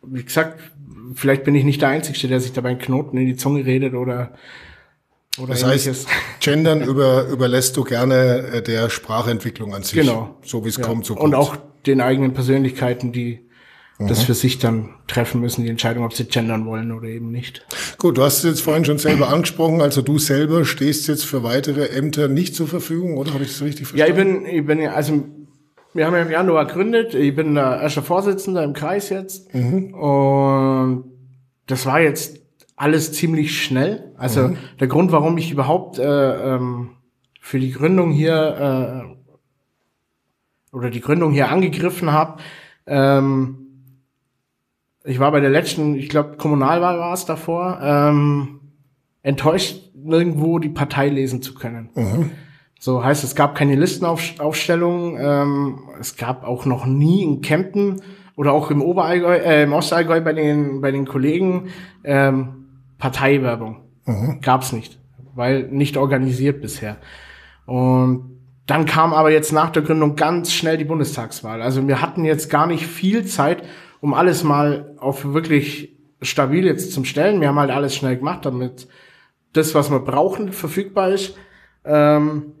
[0.02, 0.60] wie gesagt,
[1.14, 3.94] vielleicht bin ich nicht der Einzige, der sich dabei einen Knoten in die Zunge redet
[3.94, 4.32] oder
[5.38, 6.06] oder das ähnliches.
[6.06, 10.00] heißt, Gendern über, überlässt du gerne äh, der Sprachentwicklung an sich.
[10.00, 10.36] Genau.
[10.44, 10.84] So wie es ja.
[10.84, 11.56] kommt, so kommt Und auch
[11.86, 13.40] den eigenen Persönlichkeiten, die
[13.98, 14.08] mhm.
[14.08, 17.66] das für sich dann treffen müssen, die Entscheidung, ob sie gendern wollen oder eben nicht.
[17.98, 21.42] Gut, du hast es jetzt vorhin schon selber angesprochen, also du selber stehst jetzt für
[21.42, 24.16] weitere Ämter nicht zur Verfügung, oder habe ich das richtig verstanden?
[24.16, 25.24] Ja, ich bin, ich bin ja, also
[25.94, 29.94] wir haben ja im Januar gegründet, ich bin der erste Vorsitzender im Kreis jetzt mhm.
[29.94, 31.04] und
[31.66, 32.41] das war jetzt
[32.82, 34.12] alles ziemlich schnell.
[34.16, 34.56] Also mhm.
[34.80, 36.90] der Grund, warum ich überhaupt äh, ähm,
[37.40, 39.14] für die Gründung hier
[40.72, 42.42] äh, oder die Gründung hier angegriffen habe,
[42.86, 43.58] ähm,
[45.04, 48.60] ich war bei der letzten, ich glaube, Kommunalwahl war es davor, ähm,
[49.22, 51.90] enttäuscht, nirgendwo die Partei lesen zu können.
[51.94, 52.30] Mhm.
[52.80, 58.02] So heißt, es gab keine Listenaufstellung, ähm, es gab auch noch nie in Kempten
[58.34, 61.68] oder auch im Oberallgäu, äh, im Ostallgäu bei den, bei den Kollegen
[62.02, 62.61] ähm,
[63.02, 63.80] Parteiwerbung.
[64.04, 64.40] Mhm.
[64.42, 65.00] Gab's nicht,
[65.34, 66.98] weil nicht organisiert bisher.
[67.66, 68.38] Und
[68.68, 71.62] dann kam aber jetzt nach der Gründung ganz schnell die Bundestagswahl.
[71.62, 73.64] Also wir hatten jetzt gar nicht viel Zeit,
[74.00, 77.40] um alles mal auf wirklich stabil jetzt zum Stellen.
[77.40, 78.86] Wir haben halt alles schnell gemacht, damit
[79.52, 81.36] das, was wir brauchen, verfügbar ist.
[81.84, 82.52] Ähm,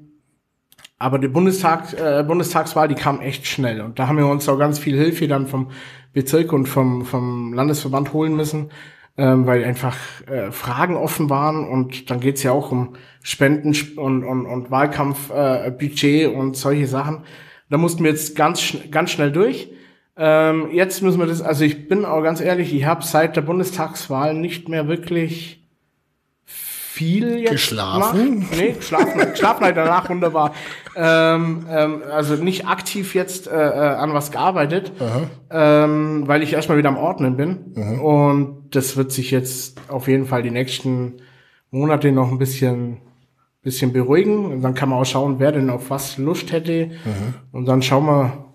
[0.98, 3.80] aber die Bundestag, äh, Bundestagswahl, die kam echt schnell.
[3.80, 5.70] Und da haben wir uns auch ganz viel Hilfe dann vom
[6.12, 8.70] Bezirk und vom, vom Landesverband holen müssen
[9.16, 9.96] ähm, weil einfach
[10.26, 16.04] äh, Fragen offen waren und dann geht's ja auch um Spenden und, und, und Wahlkampfbudget
[16.04, 17.24] äh, und solche Sachen.
[17.70, 19.70] Da mussten wir jetzt ganz, ganz schnell durch.
[20.16, 23.42] Ähm, jetzt müssen wir das, also ich bin auch ganz ehrlich, ich habe seit der
[23.42, 25.61] Bundestagswahl nicht mehr wirklich
[27.02, 28.40] viel jetzt Geschlafen?
[28.40, 28.56] Macht.
[28.56, 30.52] Nee, geschlafen, geschlafen halt danach wunderbar.
[30.94, 34.92] Ähm, ähm, also nicht aktiv jetzt äh, äh, an was gearbeitet,
[35.50, 37.74] ähm, weil ich erstmal wieder am Ordnen bin.
[38.00, 41.14] Und das wird sich jetzt auf jeden Fall die nächsten
[41.70, 42.98] Monate noch ein bisschen
[43.62, 44.46] bisschen beruhigen.
[44.46, 46.90] Und dann kann man auch schauen, wer denn auf was Lust hätte.
[47.52, 48.51] Und dann schauen wir,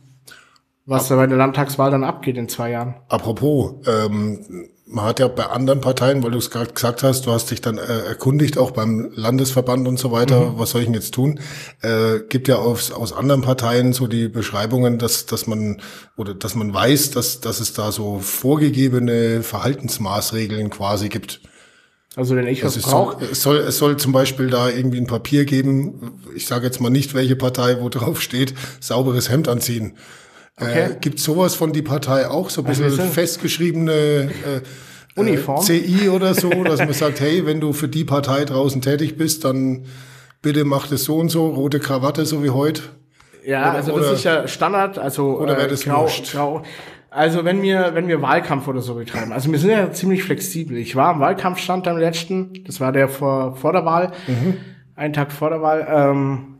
[0.87, 2.95] was da bei der Landtagswahl dann abgeht in zwei Jahren.
[3.09, 7.31] Apropos, ähm, man hat ja bei anderen Parteien, weil du es gerade gesagt hast, du
[7.31, 10.93] hast dich dann äh, erkundigt, auch beim Landesverband und so weiter, was soll ich denn
[10.93, 11.41] jetzt tun?
[11.81, 15.81] Äh, gibt ja aus, aus anderen Parteien so die Beschreibungen, dass, dass man
[16.15, 21.41] oder dass man weiß, dass, dass es da so vorgegebene Verhaltensmaßregeln quasi gibt.
[22.15, 24.69] Also wenn ich was Also es soll, brauche, es, soll, es soll zum Beispiel da
[24.69, 29.29] irgendwie ein Papier geben, ich sage jetzt mal nicht, welche Partei, wo drauf steht, sauberes
[29.29, 29.97] Hemd anziehen.
[30.59, 30.79] Okay.
[30.91, 35.59] Äh, gibt sowas von die Partei auch, so ein bisschen sind- festgeschriebene äh, Uniform.
[35.61, 39.17] Äh, CI oder so, dass man sagt, hey, wenn du für die Partei draußen tätig
[39.17, 39.85] bist, dann
[40.41, 42.81] bitte mach das so und so, rote Krawatte, so wie heute.
[43.45, 46.31] ja, oder- also das oder- ist ja Standard, also oder wäre das grau, wurscht?
[46.31, 46.63] grau.
[47.09, 50.75] Also wenn wir, wenn wir Wahlkampf oder so betreiben, also wir sind ja ziemlich flexibel.
[50.77, 54.57] Ich war am Wahlkampfstand am letzten, das war der vor, vor der Wahl, Mhm.
[54.95, 56.56] einen Tag vor der Wahl, ähm,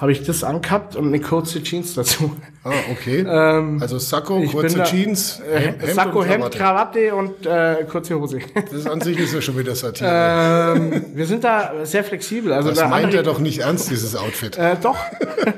[0.00, 2.34] habe ich das angehabt und eine kurze Jeans dazu.
[2.64, 3.24] Ah, okay.
[3.80, 7.14] also Sakko, Ähm, ich bin kurze da- Jeans, Äh, Hemd, Hemd Sakko, Hemd, Krawatte.
[7.14, 8.38] Und äh, kurze Hose.
[8.72, 10.08] Das an sich ist ja schon wieder Satire.
[10.76, 12.52] ähm, wir sind da sehr flexibel.
[12.52, 14.56] Also das meint er doch nicht ernst, dieses Outfit.
[14.56, 14.96] Äh, doch.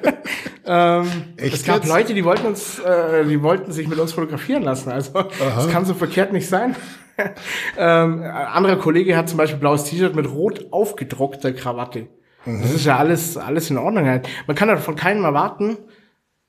[0.66, 1.88] ähm, Echt es gab jetzt?
[1.88, 4.90] Leute, die wollten uns, äh, die wollten sich mit uns fotografieren lassen.
[4.90, 6.74] Also das kann so verkehrt nicht sein.
[7.78, 12.08] ähm, ein anderer Kollege hat zum Beispiel blaues T-Shirt mit rot aufgedruckter Krawatte.
[12.44, 14.28] Das ist ja alles, alles in Ordnung halt.
[14.46, 15.76] Man kann ja von keinem erwarten,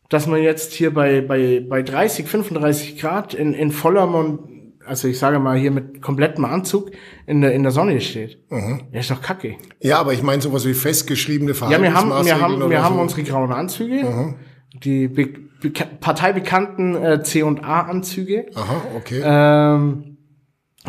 [0.09, 4.49] dass man jetzt hier bei, bei, bei 30, 35 Grad in, in voller Mon
[4.85, 6.91] also ich sage mal hier mit komplettem Anzug
[7.25, 8.39] in der, in der Sonne steht.
[8.51, 9.55] Ja, ist doch kacke.
[9.81, 12.83] Ja, aber ich meine sowas wie festgeschriebene Ja, wir haben, wir Verhaltensmaßregeln haben, wir oder
[12.83, 13.01] haben so.
[13.01, 14.35] unsere grauen Anzüge,
[14.83, 15.29] die be
[15.61, 19.21] beka parteibekannten äh, C&A-Anzüge, Aha, okay.
[19.23, 20.17] ähm,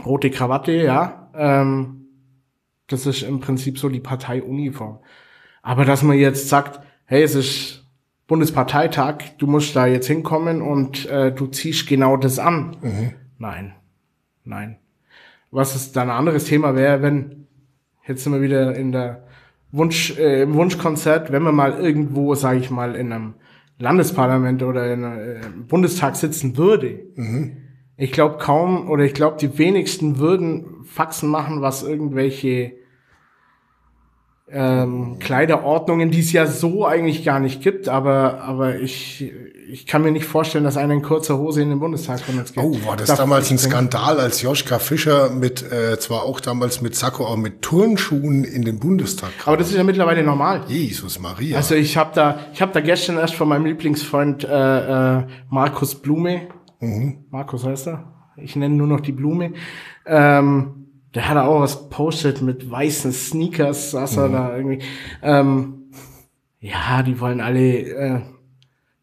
[0.04, 1.30] rote Krawatte, ja.
[1.36, 1.93] Ähm,
[2.86, 4.98] das ist im Prinzip so die Parteiuniform.
[5.62, 7.84] Aber dass man jetzt sagt, hey, es ist
[8.26, 12.76] Bundesparteitag, du musst da jetzt hinkommen und äh, du ziehst genau das an.
[13.38, 13.74] Nein,
[14.44, 14.78] nein.
[15.50, 17.46] Was ist dann ein anderes Thema wäre, wenn
[18.06, 19.24] jetzt sind wir wieder in der
[19.72, 23.34] Wunsch, äh, im Wunschkonzert, wenn man mal irgendwo, sage ich mal, in einem
[23.78, 27.00] Landesparlament oder in einem äh, Bundestag sitzen würde.
[27.96, 32.72] Ich glaube kaum oder ich glaube die wenigsten würden Faxen machen, was irgendwelche
[34.50, 39.32] ähm, Kleiderordnungen, die es ja so eigentlich gar nicht gibt, aber aber ich
[39.70, 42.52] ich kann mir nicht vorstellen, dass einer in kurzer Hose in den Bundestag von uns
[42.52, 42.62] geht.
[42.62, 43.58] Oh, war das Darf damals ein.
[43.58, 48.64] Skandal, als Joschka Fischer mit, äh, zwar auch damals mit Sakko, auch mit Turnschuhen in
[48.64, 49.52] den Bundestag kam?
[49.52, 50.64] Aber das ist ja mittlerweile normal.
[50.68, 51.56] Jesus Maria.
[51.56, 55.94] Also ich habe da, ich habe da gestern erst von meinem Lieblingsfreund äh, äh, Markus
[55.94, 56.42] Blume,
[57.30, 58.04] Markus heißt er,
[58.36, 59.52] ich nenne nur noch die Blume,
[60.06, 64.80] ähm, der hat da auch was gepostet mit weißen Sneakers, saß er da irgendwie.
[65.22, 65.90] Ähm,
[66.60, 68.20] ja, die wollen alle äh,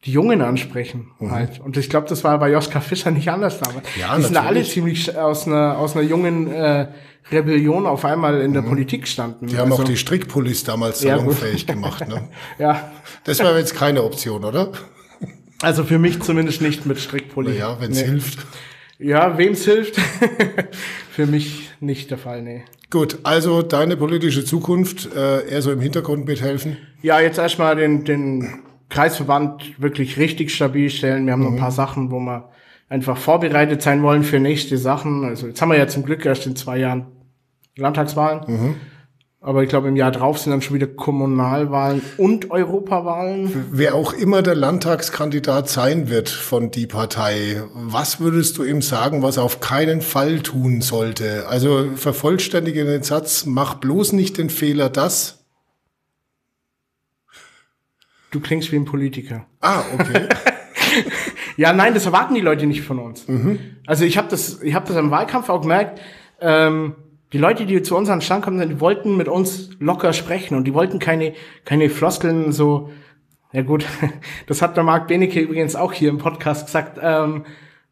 [0.04, 1.60] die Jungen ansprechen halt.
[1.60, 3.88] Und ich glaube, das war bei Joschka Fischer nicht anders damals.
[4.00, 4.72] Ja, die sind da alle natürlich.
[4.74, 6.88] ziemlich aus einer aus einer jungen äh,
[7.32, 9.46] Rebellion auf einmal in der Politik standen.
[9.48, 12.08] die haben Also, auch die Strickpullis damals Ja, salonfähig gemacht.
[12.08, 12.28] Ne?
[12.58, 12.92] ja,
[13.26, 14.72] Das wäre jetzt keine Option, oder?
[15.62, 17.58] Also für mich zumindest nicht mit Strickpulli.
[17.58, 18.08] Ja, wenn es Nee.
[18.08, 18.40] hilft.
[19.00, 19.96] Ja, wem's hilft?
[21.12, 22.64] für mich nicht der Fall, nee.
[22.90, 26.78] Gut, also deine politische Zukunft äh, eher so im Hintergrund mithelfen.
[27.02, 31.26] Ja, jetzt erstmal den, den Kreisverband wirklich richtig stabil stellen.
[31.26, 31.60] Wir haben noch ein Mhm.
[31.60, 32.50] paar Sachen, wo wir
[32.90, 35.24] einfach vorbereitet sein wollen für nächste Sachen.
[35.24, 37.08] Also jetzt haben wir ja zum Glück erst in zwei Jahren
[37.78, 38.42] Landtagswahlen.
[38.48, 38.76] Mhm.
[39.44, 43.70] Aber ich glaube, im Jahr drauf sind dann schon wieder Kommunalwahlen und Europawahlen.
[43.72, 49.24] Wer auch immer der Landtagskandidat sein wird von die Partei, was würdest du ihm sagen,
[49.24, 51.48] was er auf keinen Fall tun sollte?
[51.48, 55.44] Also vervollständige den Satz, mach bloß nicht den Fehler, das.
[58.30, 59.48] Du klingst wie ein Politiker.
[59.60, 60.30] Ah, okay.
[61.58, 63.26] Ja, nein, das erwarten die Leute nicht von uns.
[63.86, 66.02] Also ich habe das, ich habe das im Wahlkampf auch gemerkt.
[66.40, 66.96] Ähm,
[67.34, 70.56] die Leute, die zu uns an den Stand kommen, die wollten mit uns locker sprechen
[70.58, 71.34] und die wollten keine,
[71.66, 72.90] keine Floskeln so.
[73.54, 73.86] Ja gut,
[74.48, 77.00] das hat der Marc Benecke übrigens auch hier im Podcast gesagt.
[77.02, 77.46] Ähm,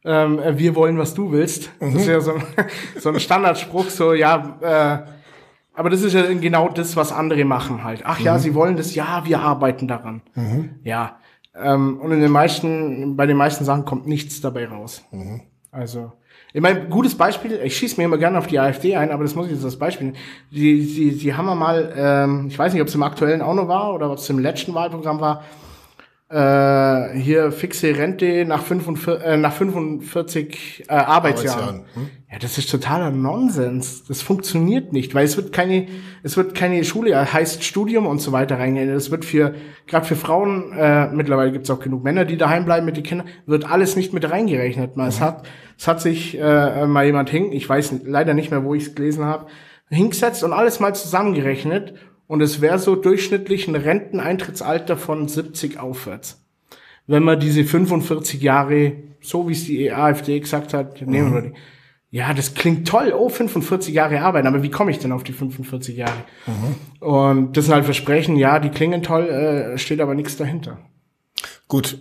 [0.05, 1.71] ähm, wir wollen, was du willst.
[1.79, 2.43] Das ist ja so, ein-
[2.97, 4.57] so ein Standardspruch, so ja.
[4.61, 5.11] Äh,
[5.73, 8.01] aber das ist ja genau das, was andere machen halt.
[8.05, 10.21] Ach ja, sie wollen das, ja, wir arbeiten daran.
[10.83, 11.19] Ja.
[11.55, 15.03] Ähm, und in den meisten, bei den meisten Sachen kommt nichts dabei raus.
[15.71, 16.11] Also,
[16.51, 19.35] Ich meine, gutes Beispiel, ich schieße mir immer gerne auf die AfD ein, aber das
[19.35, 20.13] muss ich jetzt als Beispiel.
[20.49, 23.53] Die, die, die haben wir mal, ähm, ich weiß nicht, ob es im aktuellen auch
[23.53, 25.43] noch war oder ob es im letzten Wahlprogramm war,
[26.29, 31.07] äh, hier fixe Rente nach 45, äh, nach 45 äh, Arbeitsjahren.
[31.07, 32.09] Arbeitsjahren, hm?
[32.31, 34.03] Ja, das ist totaler Nonsens.
[34.03, 35.87] Das funktioniert nicht, weil es wird keine,
[36.21, 38.89] es wird keine Schule, heißt Studium und so weiter reingehen.
[38.89, 39.55] Es wird für,
[39.87, 43.03] gerade für Frauen, äh, mittlerweile gibt es auch genug Männer, die daheim bleiben mit den
[43.03, 44.95] Kindern, wird alles nicht mit reingerechnet.
[44.97, 45.47] Mal, Es hat,
[45.79, 48.95] es hat sich äh, mal jemand hin, ich weiß leider nicht mehr, wo ich es
[48.95, 49.47] gelesen habe,
[49.89, 51.95] hingesetzt und alles mal zusammengerechnet
[52.29, 56.39] und es wäre so durchschnittlich ein Renteneintrittsalter von 70 aufwärts.
[57.07, 61.53] Wenn man diese 45 Jahre, so wie es die AfD gesagt hat, nehmen wir die.
[62.11, 63.13] Ja, das klingt toll.
[63.17, 64.47] Oh, 45 Jahre arbeiten.
[64.47, 66.23] Aber wie komme ich denn auf die 45 Jahre?
[66.99, 70.77] Und das sind halt Versprechen, ja, die klingen toll, äh, steht aber nichts dahinter.
[71.67, 71.99] Gut,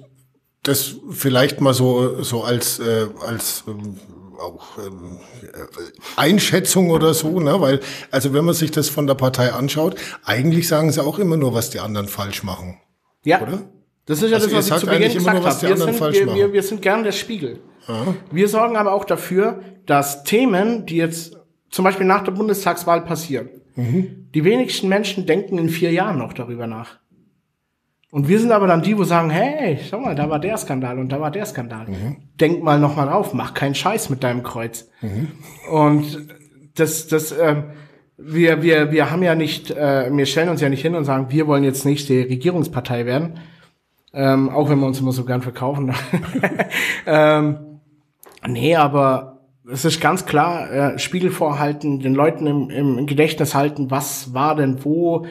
[0.62, 3.97] das vielleicht mal so so als äh, als ähm,
[4.39, 5.47] auch ähm, äh,
[6.16, 7.61] Einschätzung oder so, ne?
[7.61, 7.80] Weil
[8.11, 11.55] also wenn man sich das von der Partei anschaut, eigentlich sagen sie auch immer nur,
[11.55, 12.78] was die anderen falsch machen,
[13.24, 13.41] Ja.
[13.43, 13.62] oder?
[14.07, 15.55] Das ist ja Also das, was ich zu Beginn gesagt habe.
[15.57, 17.61] die Wir anderen sind, wir, wir, wir sind gern der Spiegel.
[18.30, 21.36] Wir sorgen aber auch dafür, dass Themen, die jetzt
[21.70, 24.28] zum Beispiel nach der Bundestagswahl passieren, Mhm.
[24.34, 26.99] die wenigsten Menschen denken in vier Jahren noch darüber nach.
[28.11, 30.99] Und wir sind aber dann die, wo sagen, hey, schau mal, da war der Skandal
[30.99, 31.87] und da war der Skandal.
[31.89, 32.17] Mhm.
[32.41, 34.89] Denk mal noch mal drauf, mach keinen Scheiß mit deinem Kreuz.
[35.03, 35.29] Mhm.
[35.71, 36.29] Und
[36.75, 37.65] das, das, ähm,
[38.17, 41.27] wir, wir, wir haben ja nicht, äh, wir stellen uns ja nicht hin und sagen,
[41.29, 43.41] wir wollen jetzt nächste Regierungspartei werden.
[44.15, 45.95] Ähm, auch wenn wir uns immer so gern verkaufen.
[47.07, 47.59] ähm,
[48.47, 49.41] nee, aber
[49.71, 54.57] es ist ganz klar, äh, Spiegel vorhalten, den Leuten im, im Gedächtnis halten, was war
[54.57, 55.27] denn wo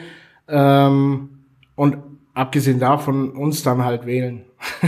[0.46, 1.40] ähm,
[1.74, 1.96] und
[2.38, 4.44] abgesehen davon uns dann halt wählen.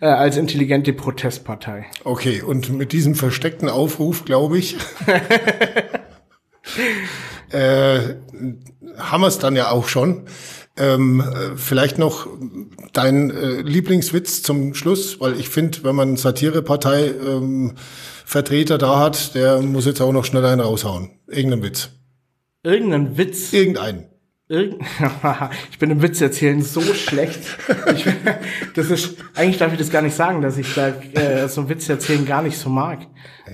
[0.00, 1.86] äh, als intelligente Protestpartei.
[2.04, 4.76] Okay, und mit diesem versteckten Aufruf, glaube ich,
[7.50, 8.00] äh,
[8.96, 10.24] haben wir es dann ja auch schon.
[10.78, 12.26] Ähm, äh, vielleicht noch
[12.92, 17.72] dein äh, Lieblingswitz zum Schluss, weil ich finde, wenn man Satirepartei ähm,
[18.24, 21.12] Vertreter da hat, der muss jetzt auch noch schnell einen raushauen.
[21.28, 21.90] Irgendeinen Witz.
[22.62, 23.52] Irgendein Witz.
[23.52, 24.08] Irgendeinen.
[24.48, 24.80] Irgend
[25.72, 27.40] ich bin im Witz erzählen so schlecht.
[27.92, 28.06] Ich,
[28.74, 31.88] das ist, eigentlich darf ich das gar nicht sagen, dass ich da äh, so Witz
[31.88, 33.00] erzählen gar nicht so mag.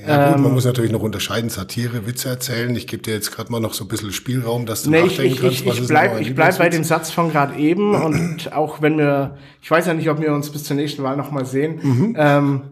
[0.07, 0.43] Ja gut, Ähm.
[0.43, 2.77] man muss natürlich noch unterscheiden, Satire, Witze erzählen.
[2.77, 5.05] Ich gebe dir jetzt gerade mal noch so ein bisschen Spielraum, dass du Nee, ich,
[5.17, 7.57] nachdenken ich, kannst, ich, was ich ist bleib, ich bleib bei dem Satz von gerade
[7.59, 11.03] eben und auch wenn wir, ich weiß ja nicht, ob wir uns bis zur nächsten
[11.03, 12.17] Wahl noch mal sehen, Mhm.
[12.19, 12.63] ähm,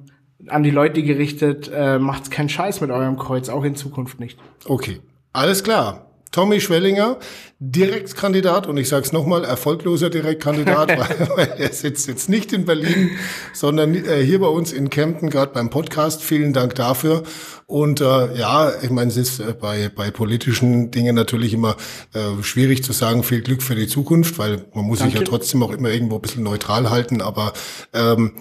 [0.46, 4.38] an die Leute gerichtet, äh, macht's keinen Scheiß mit eurem Kreuz, auch in Zukunft nicht.
[4.66, 5.00] Okay,
[5.32, 6.09] alles klar.
[6.30, 7.18] Tommy Schwellinger,
[7.58, 12.64] Direktkandidat und ich sage es nochmal, erfolgloser Direktkandidat, weil, weil er sitzt jetzt nicht in
[12.64, 13.10] Berlin,
[13.52, 16.22] sondern äh, hier bei uns in Kempten, gerade beim Podcast.
[16.22, 17.24] Vielen Dank dafür.
[17.66, 21.76] Und äh, ja, ich meine, es ist äh, bei, bei politischen Dingen natürlich immer
[22.14, 25.30] äh, schwierig zu sagen, viel Glück für die Zukunft, weil man muss sich ja Danke.
[25.30, 27.20] trotzdem auch immer irgendwo ein bisschen neutral halten.
[27.22, 27.52] Aber
[27.92, 28.32] ähm,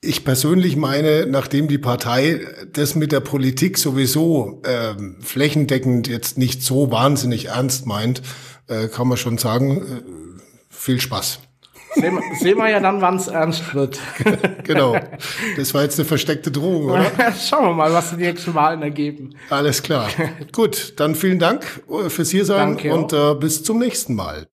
[0.00, 2.40] ich persönlich meine, nachdem die Partei
[2.72, 8.22] das mit der Politik sowieso ähm, flächendeckend jetzt nicht so wahnsinnig ernst meint,
[8.66, 11.40] äh, kann man schon sagen, äh, viel Spaß.
[11.94, 13.98] Sehen wir, sehen wir ja dann, wann's ernst wird.
[14.64, 14.96] Genau.
[15.56, 17.10] Das war jetzt eine versteckte Drohung, oder?
[17.32, 19.34] Schauen wir mal, was die nächsten Wahlen ergeben.
[19.48, 20.08] Alles klar.
[20.52, 24.46] Gut, dann vielen Dank äh, fürs Hiersein Danke und äh, bis zum nächsten Mal.